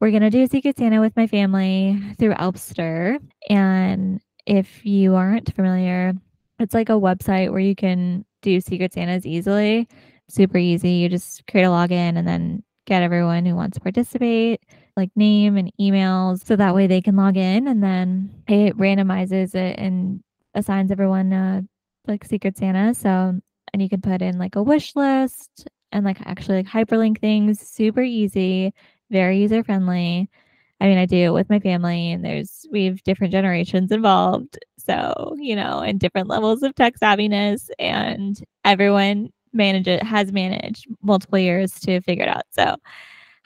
We're 0.02 0.12
gonna 0.12 0.32
do 0.32 0.48
Secret 0.48 0.78
Santa 0.78 1.00
with 1.00 1.16
my 1.16 1.28
family 1.28 1.98
through 2.18 2.34
Elfster, 2.34 3.20
and 3.50 4.20
if 4.48 4.84
you 4.84 5.14
aren't 5.16 5.54
familiar, 5.56 6.14
it's 6.60 6.74
like 6.74 6.90
a 6.90 6.94
website 6.94 7.52
where 7.52 7.60
you 7.60 7.76
can 7.76 8.26
do 8.42 8.60
Secret 8.62 8.94
Santas 8.94 9.28
easily. 9.28 9.88
Super 10.28 10.58
easy. 10.58 10.90
You 10.90 11.08
just 11.10 11.46
create 11.48 11.66
a 11.66 11.70
login 11.70 12.18
and 12.18 12.28
then 12.28 12.64
get 12.88 13.04
everyone 13.04 13.46
who 13.46 13.56
wants 13.56 13.76
to 13.76 13.82
participate, 13.82 14.62
like 14.98 15.12
name 15.16 15.58
and 15.58 15.72
emails, 15.80 16.46
so 16.46 16.56
that 16.56 16.76
way 16.76 16.88
they 16.88 17.02
can 17.02 17.16
log 17.16 17.38
in, 17.38 17.68
and 17.68 17.84
then 17.84 18.30
it 18.48 18.78
randomizes 18.78 19.56
it 19.56 19.80
and 19.80 20.22
assigns 20.56 20.92
everyone, 20.92 21.34
uh, 21.34 21.62
like 22.08 22.24
Secret 22.26 22.58
Santa. 22.58 22.94
So 22.94 23.40
and 23.74 23.82
you 23.82 23.90
can 23.90 24.02
put 24.02 24.22
in, 24.22 24.38
like, 24.38 24.56
a 24.56 24.62
wish 24.62 24.96
list 24.96 25.68
and, 25.92 26.06
like, 26.06 26.18
actually, 26.28 26.58
like, 26.58 26.68
hyperlink 26.68 27.20
things. 27.20 27.60
Super 27.60 28.04
easy, 28.04 28.72
very 29.10 29.40
user-friendly. 29.40 30.30
I 30.80 30.86
mean, 30.88 30.98
I 31.00 31.06
do 31.08 31.18
it 31.18 31.34
with 31.34 31.50
my 31.50 31.60
family, 31.60 32.12
and 32.12 32.24
there's 32.24 32.68
we 32.72 32.86
have 32.86 33.02
different 33.04 33.32
generations 33.32 33.92
involved, 33.92 34.60
so, 34.78 35.36
you 35.40 35.56
know, 35.56 35.80
and 35.80 36.00
different 36.00 36.28
levels 36.28 36.62
of 36.62 36.76
tech 36.76 37.00
savviness, 37.00 37.70
and 37.80 38.44
everyone 38.64 39.30
manage 39.54 39.88
it 39.88 40.04
has 40.04 40.32
managed 40.32 40.86
multiple 41.02 41.40
years 41.40 41.80
to 41.80 42.02
figure 42.02 42.26
it 42.26 42.30
out. 42.30 42.44
So, 42.52 42.76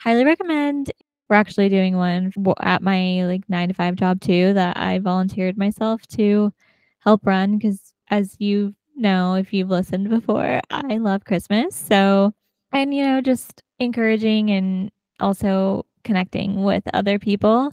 highly 0.00 0.24
recommend. 0.26 0.90
We're 1.28 1.36
actually 1.36 1.68
doing 1.68 1.96
one 1.96 2.32
at 2.60 2.82
my, 2.82 3.24
like, 3.24 3.48
9 3.48 3.68
to 3.68 3.74
5 3.74 3.96
job 3.96 4.20
too 4.20 4.54
that 4.54 4.76
I 4.78 4.98
volunteered 4.98 5.58
myself 5.58 6.06
to 6.08 6.52
help 7.00 7.26
run 7.26 7.58
because 7.58 7.92
as 8.10 8.36
you 8.38 8.74
know, 8.96 9.34
if 9.34 9.52
you've 9.52 9.70
listened 9.70 10.08
before, 10.10 10.60
I 10.70 10.96
love 10.98 11.24
Christmas. 11.24 11.76
So 11.76 12.32
and, 12.72 12.94
you 12.94 13.04
know, 13.04 13.20
just 13.20 13.62
encouraging 13.78 14.50
and 14.50 14.90
also 15.20 15.86
connecting 16.04 16.62
with 16.62 16.82
other 16.94 17.18
people, 17.18 17.72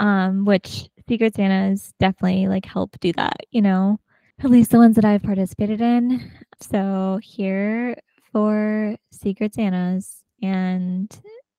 um, 0.00 0.44
which 0.44 0.88
Secret 1.08 1.34
Santas 1.34 1.92
definitely, 1.98 2.46
like, 2.48 2.66
help 2.66 2.98
do 3.00 3.12
that, 3.14 3.36
you 3.50 3.62
know? 3.62 3.98
At 4.40 4.50
least 4.50 4.70
the 4.70 4.78
ones 4.78 4.94
that 4.96 5.04
I've 5.04 5.22
participated 5.22 5.80
in. 5.80 6.30
So 6.60 7.18
here 7.22 7.96
for 8.32 8.96
Secret 9.12 9.54
Santas 9.54 10.22
and 10.42 11.08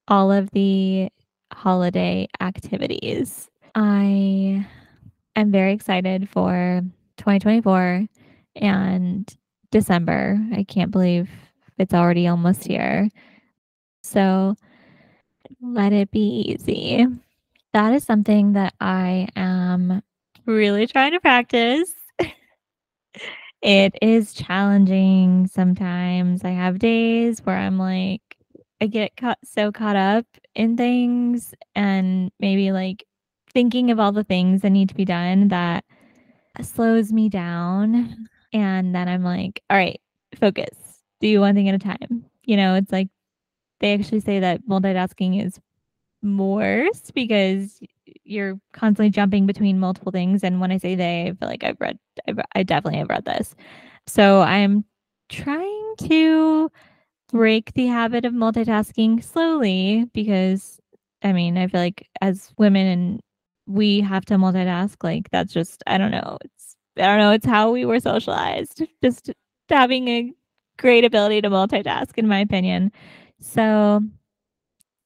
all 0.08 0.31
of 0.31 0.51
the 0.51 1.09
holiday 1.51 2.27
activities. 2.40 3.50
I 3.75 4.66
am 5.35 5.51
very 5.51 5.74
excited 5.74 6.29
for 6.29 6.81
2024 7.18 8.07
and 8.55 9.38
December. 9.72 10.40
I 10.53 10.64
can't 10.64 10.92
believe 10.92 11.29
it's 11.77 11.94
already 11.94 12.27
almost 12.27 12.66
here. 12.66 13.09
So 14.03 14.55
let 15.62 15.94
it 15.94 16.12
be 16.12 16.53
easy. 16.53 17.05
That 17.74 17.94
is 17.94 18.03
something 18.03 18.53
that 18.53 18.74
I 18.79 19.27
am 19.35 20.01
really 20.46 20.88
trying 20.88 21.12
to 21.14 21.20
practice. 21.20 21.94
It 23.62 23.96
is 24.01 24.33
challenging 24.33 25.48
sometimes. 25.48 26.46
I 26.46 26.51
have 26.51 26.79
days 26.79 27.42
where 27.42 27.57
I'm 27.57 27.77
like 27.77 28.28
I 28.81 28.87
get 28.87 29.15
caught 29.18 29.39
so 29.44 29.72
caught 29.72 29.96
up 29.96 30.25
in 30.55 30.77
things 30.77 31.53
and 31.75 32.31
maybe, 32.39 32.72
like, 32.72 33.05
thinking 33.53 33.92
of 33.92 34.00
all 34.00 34.11
the 34.11 34.24
things 34.24 34.61
that 34.61 34.70
need 34.70 34.89
to 34.89 34.96
be 34.96 35.05
done 35.05 35.50
that 35.50 35.83
slows 36.61 37.11
me 37.11 37.29
down, 37.29 37.94
mm-hmm. 37.94 38.24
and 38.53 38.94
then 38.96 39.07
I'm 39.09 39.24
like, 39.24 39.63
"Alright, 39.72 40.01
focus. 40.39 40.70
Do 41.22 41.39
one 41.42 41.55
thing 41.55 41.70
at 41.70 41.75
a 41.75 41.79
time." 41.79 42.25
You 42.44 42.57
know, 42.57 42.75
it's 42.75 42.92
like 42.92 43.09
they 43.79 43.94
actually 43.94 44.20
say 44.22 44.39
that 44.39 44.63
multitasking 44.68 45.44
is 45.46 45.59
worse 46.24 47.11
because 47.11 47.79
you're 48.24 48.59
constantly 48.74 49.09
jumping 49.09 49.46
between 49.48 49.79
multiple 49.79 50.11
things, 50.11 50.44
and 50.44 50.59
when 50.61 50.72
I 50.72 50.77
say 50.77 50.96
they, 50.96 51.24
I 51.24 51.33
feel 51.33 51.50
like 51.50 51.63
I've 51.63 51.79
read 51.79 51.98
I've 52.27 52.39
I 52.55 52.63
definitely 52.63 53.00
have 53.00 53.09
read 53.09 53.25
this. 53.25 53.55
So 54.07 54.42
I'm 54.42 54.85
trying 55.29 55.96
to 56.00 56.72
break 57.31 57.74
the 57.74 57.87
habit 57.87 58.25
of 58.25 58.33
multitasking 58.33 59.24
slowly 59.24 60.05
because, 60.13 60.79
I 61.24 61.33
mean, 61.33 61.57
I 61.57 61.68
feel 61.68 61.81
like 61.81 62.07
as 62.22 62.51
women 62.57 62.87
and 62.87 63.22
we 63.68 64.01
have 64.01 64.25
to 64.25 64.35
multitask, 64.35 65.03
like, 65.03 65.29
that's 65.31 65.53
just 65.53 65.83
I 65.87 65.98
don't 65.98 66.11
know, 66.11 66.37
it's 66.44 66.75
I 66.98 67.03
don't 67.07 67.20
know, 67.20 67.31
it's 67.31 67.46
how 67.46 67.72
we 67.72 67.85
were 67.85 68.00
socialized, 68.00 68.83
just 69.03 69.31
having 69.70 70.07
a 70.07 70.33
great 70.77 71.05
ability 71.05 71.42
to 71.42 71.50
multitask, 71.50 72.18
in 72.18 72.27
my 72.27 72.39
opinion. 72.39 72.92
So 73.42 74.01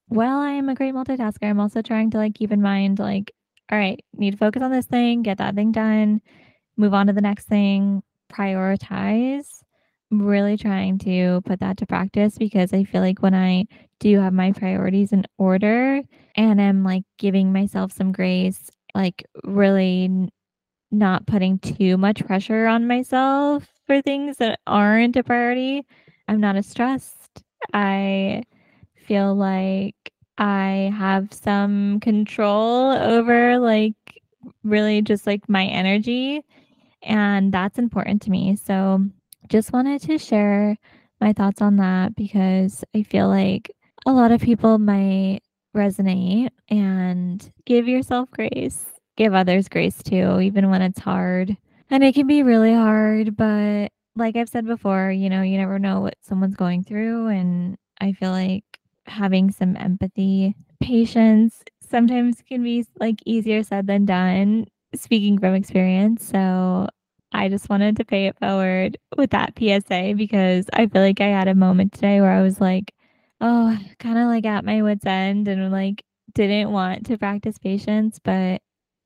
while 0.08 0.40
I 0.40 0.52
am 0.52 0.70
a 0.70 0.76
great 0.76 0.94
multitasker, 0.94 1.44
I'm 1.50 1.60
also 1.60 1.82
trying 1.82 2.12
to, 2.12 2.18
like, 2.18 2.36
keep 2.36 2.52
in 2.52 2.62
mind, 2.62 3.00
like, 3.00 3.32
"Alright, 3.72 4.04
need 4.18 4.32
to 4.32 4.38
focus 4.38 4.62
on 4.62 4.72
this 4.72 4.86
thing, 4.86 5.24
get 5.24 5.38
that 5.40 5.56
thing 5.56 5.72
done, 5.72 6.22
move 6.78 6.94
on 6.96 7.08
to 7.08 7.14
the 7.14 7.22
next 7.22 7.48
thing, 7.48 8.04
prioritize." 8.32 9.63
Really 10.16 10.58
trying 10.58 11.00
to 11.00 11.42
put 11.44 11.60
that 11.62 11.78
to 11.78 11.88
practice 11.88 12.38
because 12.38 12.72
I 12.72 12.84
feel 12.84 13.02
like 13.02 13.24
when 13.24 13.34
I 13.34 13.66
do 14.00 14.20
have 14.20 14.32
my 14.34 14.52
priorities 14.52 15.12
in 15.12 15.26
order 15.40 16.02
and 16.36 16.62
I'm, 16.62 16.84
like, 16.84 17.02
giving 17.18 17.52
myself 17.52 17.92
some 17.92 18.12
grace, 18.12 18.70
like, 18.94 19.26
really 19.44 20.30
not 20.92 21.28
putting 21.28 21.60
too 21.60 21.98
much 21.98 22.26
pressure 22.26 22.68
on 22.68 22.88
myself 22.88 23.68
for 23.88 24.02
things 24.02 24.38
that 24.38 24.60
aren't 24.68 25.16
a 25.18 25.24
priority, 25.24 25.84
I'm 26.28 26.40
not 26.42 26.58
as 26.58 26.68
stressed. 26.68 27.44
I 27.74 28.44
feel 29.08 29.36
like 29.36 29.96
I 30.38 30.94
have 30.98 31.34
some 31.34 32.00
control 32.02 32.92
over, 32.94 33.60
like, 33.60 33.96
really 34.64 35.02
just, 35.02 35.28
like, 35.28 35.50
my 35.50 35.66
energy, 35.66 36.44
and 37.04 37.54
that's 37.54 37.80
important 37.80 38.22
to 38.24 38.32
me. 38.32 38.56
So, 38.58 39.06
just 39.50 39.74
wanted 39.74 40.02
to 40.04 40.18
share 40.18 40.78
my 41.22 41.34
thoughts 41.34 41.62
on 41.62 41.78
that 41.78 42.16
because 42.16 42.84
I 42.96 43.04
feel 43.04 43.28
like 43.28 43.72
a 44.06 44.12
lot 44.12 44.32
of 44.32 44.42
people 44.42 44.78
might 44.80 45.40
resonate, 45.76 46.50
and 46.70 47.52
give 47.66 47.88
yourself 47.88 48.30
grace. 48.32 48.86
Give 49.18 49.34
others 49.34 49.68
grace 49.68 50.02
too, 50.02 50.40
even 50.42 50.70
when 50.70 50.82
it's 50.82 51.00
hard. 51.00 51.56
And 51.90 52.04
it 52.04 52.16
can 52.16 52.28
be 52.28 52.44
really 52.44 52.74
hard, 52.74 53.36
but 53.36 53.90
like 54.16 54.36
I've 54.36 54.50
said 54.50 54.66
before, 54.66 55.12
you 55.12 55.30
know, 55.30 55.42
you 55.42 55.58
never 55.58 55.80
know 55.80 56.02
what 56.02 56.16
someone's 56.22 56.56
going 56.56 56.84
through, 56.84 57.28
and 57.28 57.76
I 58.02 58.14
feel 58.14 58.32
like 58.32 58.64
having 59.06 59.52
some 59.52 59.76
empathy, 59.78 60.56
patience 60.80 61.62
sometimes 61.82 62.38
can 62.48 62.64
be 62.64 62.86
like, 63.00 63.18
easier 63.26 63.64
said 63.64 63.88
than 63.88 64.06
done, 64.06 64.66
speaking 64.96 65.38
from 65.40 65.54
experience. 65.54 66.26
So, 66.26 66.88
I 67.44 67.50
just 67.50 67.70
wanted 67.70 67.98
to 67.98 68.06
pay 68.06 68.28
it 68.28 68.38
forward 68.40 68.98
with 69.18 69.32
that 69.32 69.56
PSA 69.58 70.14
because 70.16 70.68
I 70.74 70.88
feel 70.88 71.02
like 71.04 71.22
I 71.22 71.28
had 71.28 71.48
a 71.50 71.56
moment 71.56 71.94
today 71.94 72.22
where 72.22 72.32
I 72.32 72.42
was 72.44 72.62
like, 72.62 72.94
"Oh," 73.42 73.78
kinda, 74.00 74.28
like, 74.28 74.46
at 74.46 74.66
my 74.66 74.82
wit's 74.84 75.06
end 75.06 75.48
and, 75.50 75.72
like, 75.72 76.04
didn't 76.36 76.72
want 76.72 77.06
to 77.08 77.18
practice 77.18 77.58
patience, 77.60 78.20
but 78.24 78.62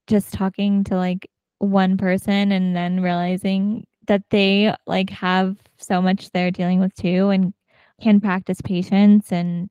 just 0.07 0.33
talking 0.33 0.83
to, 0.85 0.95
like, 0.97 1.29
one 1.59 1.97
person 1.97 2.51
and 2.53 2.75
then 2.75 3.01
realizing 3.01 3.85
that 4.07 4.23
they, 4.31 4.73
like, 4.87 5.09
have 5.11 5.57
so 5.79 6.01
much 6.01 6.31
they're 6.31 6.51
dealing 6.51 6.79
with 6.79 6.93
too 6.95 7.29
and 7.29 7.53
can 8.01 8.21
practice 8.21 8.61
patience 8.61 9.31
and 9.33 9.69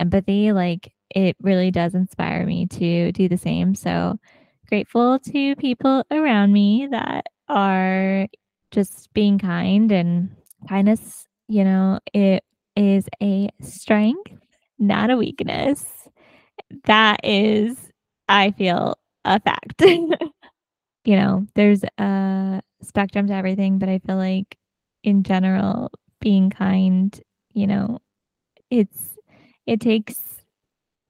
empathy, 0.00 0.52
like, 0.52 0.92
it 1.14 1.36
really 1.42 1.70
does 1.72 1.94
inspire 1.94 2.46
me 2.46 2.66
to 2.66 3.12
do 3.12 3.28
the 3.28 3.38
same. 3.38 3.74
So, 3.74 4.18
grateful 4.68 5.18
to 5.20 5.56
people 5.56 6.04
around 6.12 6.52
me 6.52 6.88
that 6.90 7.26
are 7.48 8.26
just 8.70 9.12
being 9.14 9.38
kind, 9.38 9.90
and 9.92 10.30
kindness, 10.68 11.26
you 11.48 11.64
know, 11.64 12.00
it 12.14 12.44
is 12.76 13.08
a 13.22 13.48
strength, 13.62 14.32
not 14.78 15.10
a 15.10 15.16
weakness. 15.16 15.86
That 16.84 17.20
is, 17.24 17.76
I 18.28 18.50
feel, 18.52 18.96
a 19.24 19.40
fact. 19.40 19.82
you 21.04 21.16
know, 21.16 21.46
there's 21.54 21.82
a 21.98 22.62
spectrum 22.82 23.26
to 23.28 23.34
everything, 23.34 23.78
but 23.78 23.88
I 23.88 23.98
feel 24.00 24.16
like 24.16 24.56
in 25.02 25.22
general, 25.22 25.90
being 26.20 26.50
kind, 26.50 27.18
you 27.54 27.66
know, 27.66 27.98
it's 28.70 29.18
it 29.66 29.80
takes 29.80 30.37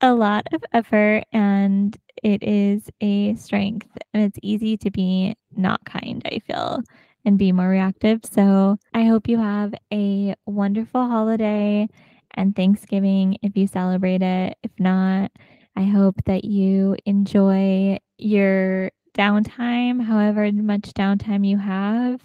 a 0.00 0.14
lot 0.14 0.46
of 0.52 0.62
effort 0.72 1.24
and 1.32 1.96
it 2.22 2.42
is 2.42 2.90
a 3.00 3.34
strength 3.34 3.88
and 4.12 4.24
it's 4.24 4.38
easy 4.42 4.76
to 4.78 4.90
be 4.90 5.34
not 5.56 5.84
kind, 5.84 6.22
I 6.26 6.40
feel, 6.40 6.82
and 7.24 7.38
be 7.38 7.52
more 7.52 7.68
reactive. 7.68 8.20
So 8.24 8.78
I 8.94 9.04
hope 9.04 9.28
you 9.28 9.38
have 9.38 9.74
a 9.92 10.34
wonderful 10.46 11.06
holiday 11.06 11.88
and 12.34 12.54
Thanksgiving 12.54 13.38
if 13.42 13.56
you 13.56 13.66
celebrate 13.66 14.22
it. 14.22 14.56
If 14.62 14.72
not, 14.78 15.32
I 15.76 15.84
hope 15.84 16.16
that 16.26 16.44
you 16.44 16.96
enjoy 17.06 17.98
your 18.18 18.90
downtime, 19.16 20.02
however 20.02 20.50
much 20.52 20.92
downtime 20.94 21.46
you 21.46 21.58
have. 21.58 22.20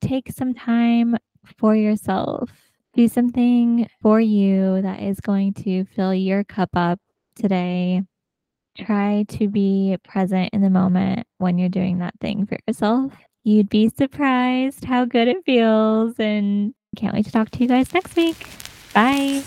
Take 0.00 0.30
some 0.32 0.54
time 0.54 1.16
for 1.58 1.74
yourself. 1.74 2.50
Do 2.94 3.08
something 3.08 3.88
for 4.02 4.20
you 4.20 4.80
that 4.82 5.02
is 5.02 5.20
going 5.20 5.54
to 5.54 5.84
fill 5.84 6.14
your 6.14 6.44
cup 6.44 6.70
up 6.74 7.00
today. 7.34 8.02
Try 8.78 9.24
to 9.30 9.48
be 9.48 9.96
present 10.04 10.50
in 10.52 10.60
the 10.60 10.70
moment 10.70 11.26
when 11.38 11.58
you're 11.58 11.68
doing 11.68 11.98
that 11.98 12.14
thing 12.20 12.46
for 12.46 12.56
yourself. 12.68 13.12
You'd 13.42 13.68
be 13.68 13.88
surprised 13.88 14.84
how 14.84 15.04
good 15.04 15.28
it 15.28 15.44
feels 15.44 16.14
and 16.18 16.72
can't 16.96 17.14
wait 17.14 17.26
to 17.26 17.32
talk 17.32 17.50
to 17.50 17.58
you 17.58 17.68
guys 17.68 17.92
next 17.92 18.14
week. 18.16 18.46
Bye. 18.94 19.42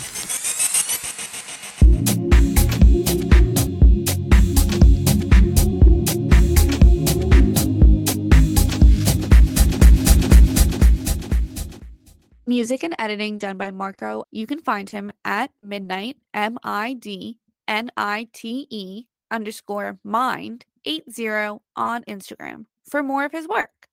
Music 12.49 12.81
and 12.81 12.95
editing 12.97 13.38
done 13.38 13.57
by 13.57 13.71
Marco. 13.71 14.23
You 14.31 14.47
can 14.47 14.62
find 14.62 14.89
him 14.89 15.12
at 15.25 15.51
midnight, 15.62 16.15
M 16.33 16.57
I 16.63 16.93
D 16.93 17.39
N 17.67 17.91
I 17.97 18.29
T 18.31 18.67
E 18.69 19.03
underscore 19.29 19.99
mind 20.01 20.63
80 20.86 21.60
on 21.75 22.05
Instagram 22.05 22.67
for 22.89 23.03
more 23.03 23.25
of 23.25 23.33
his 23.33 23.49
work. 23.49 23.87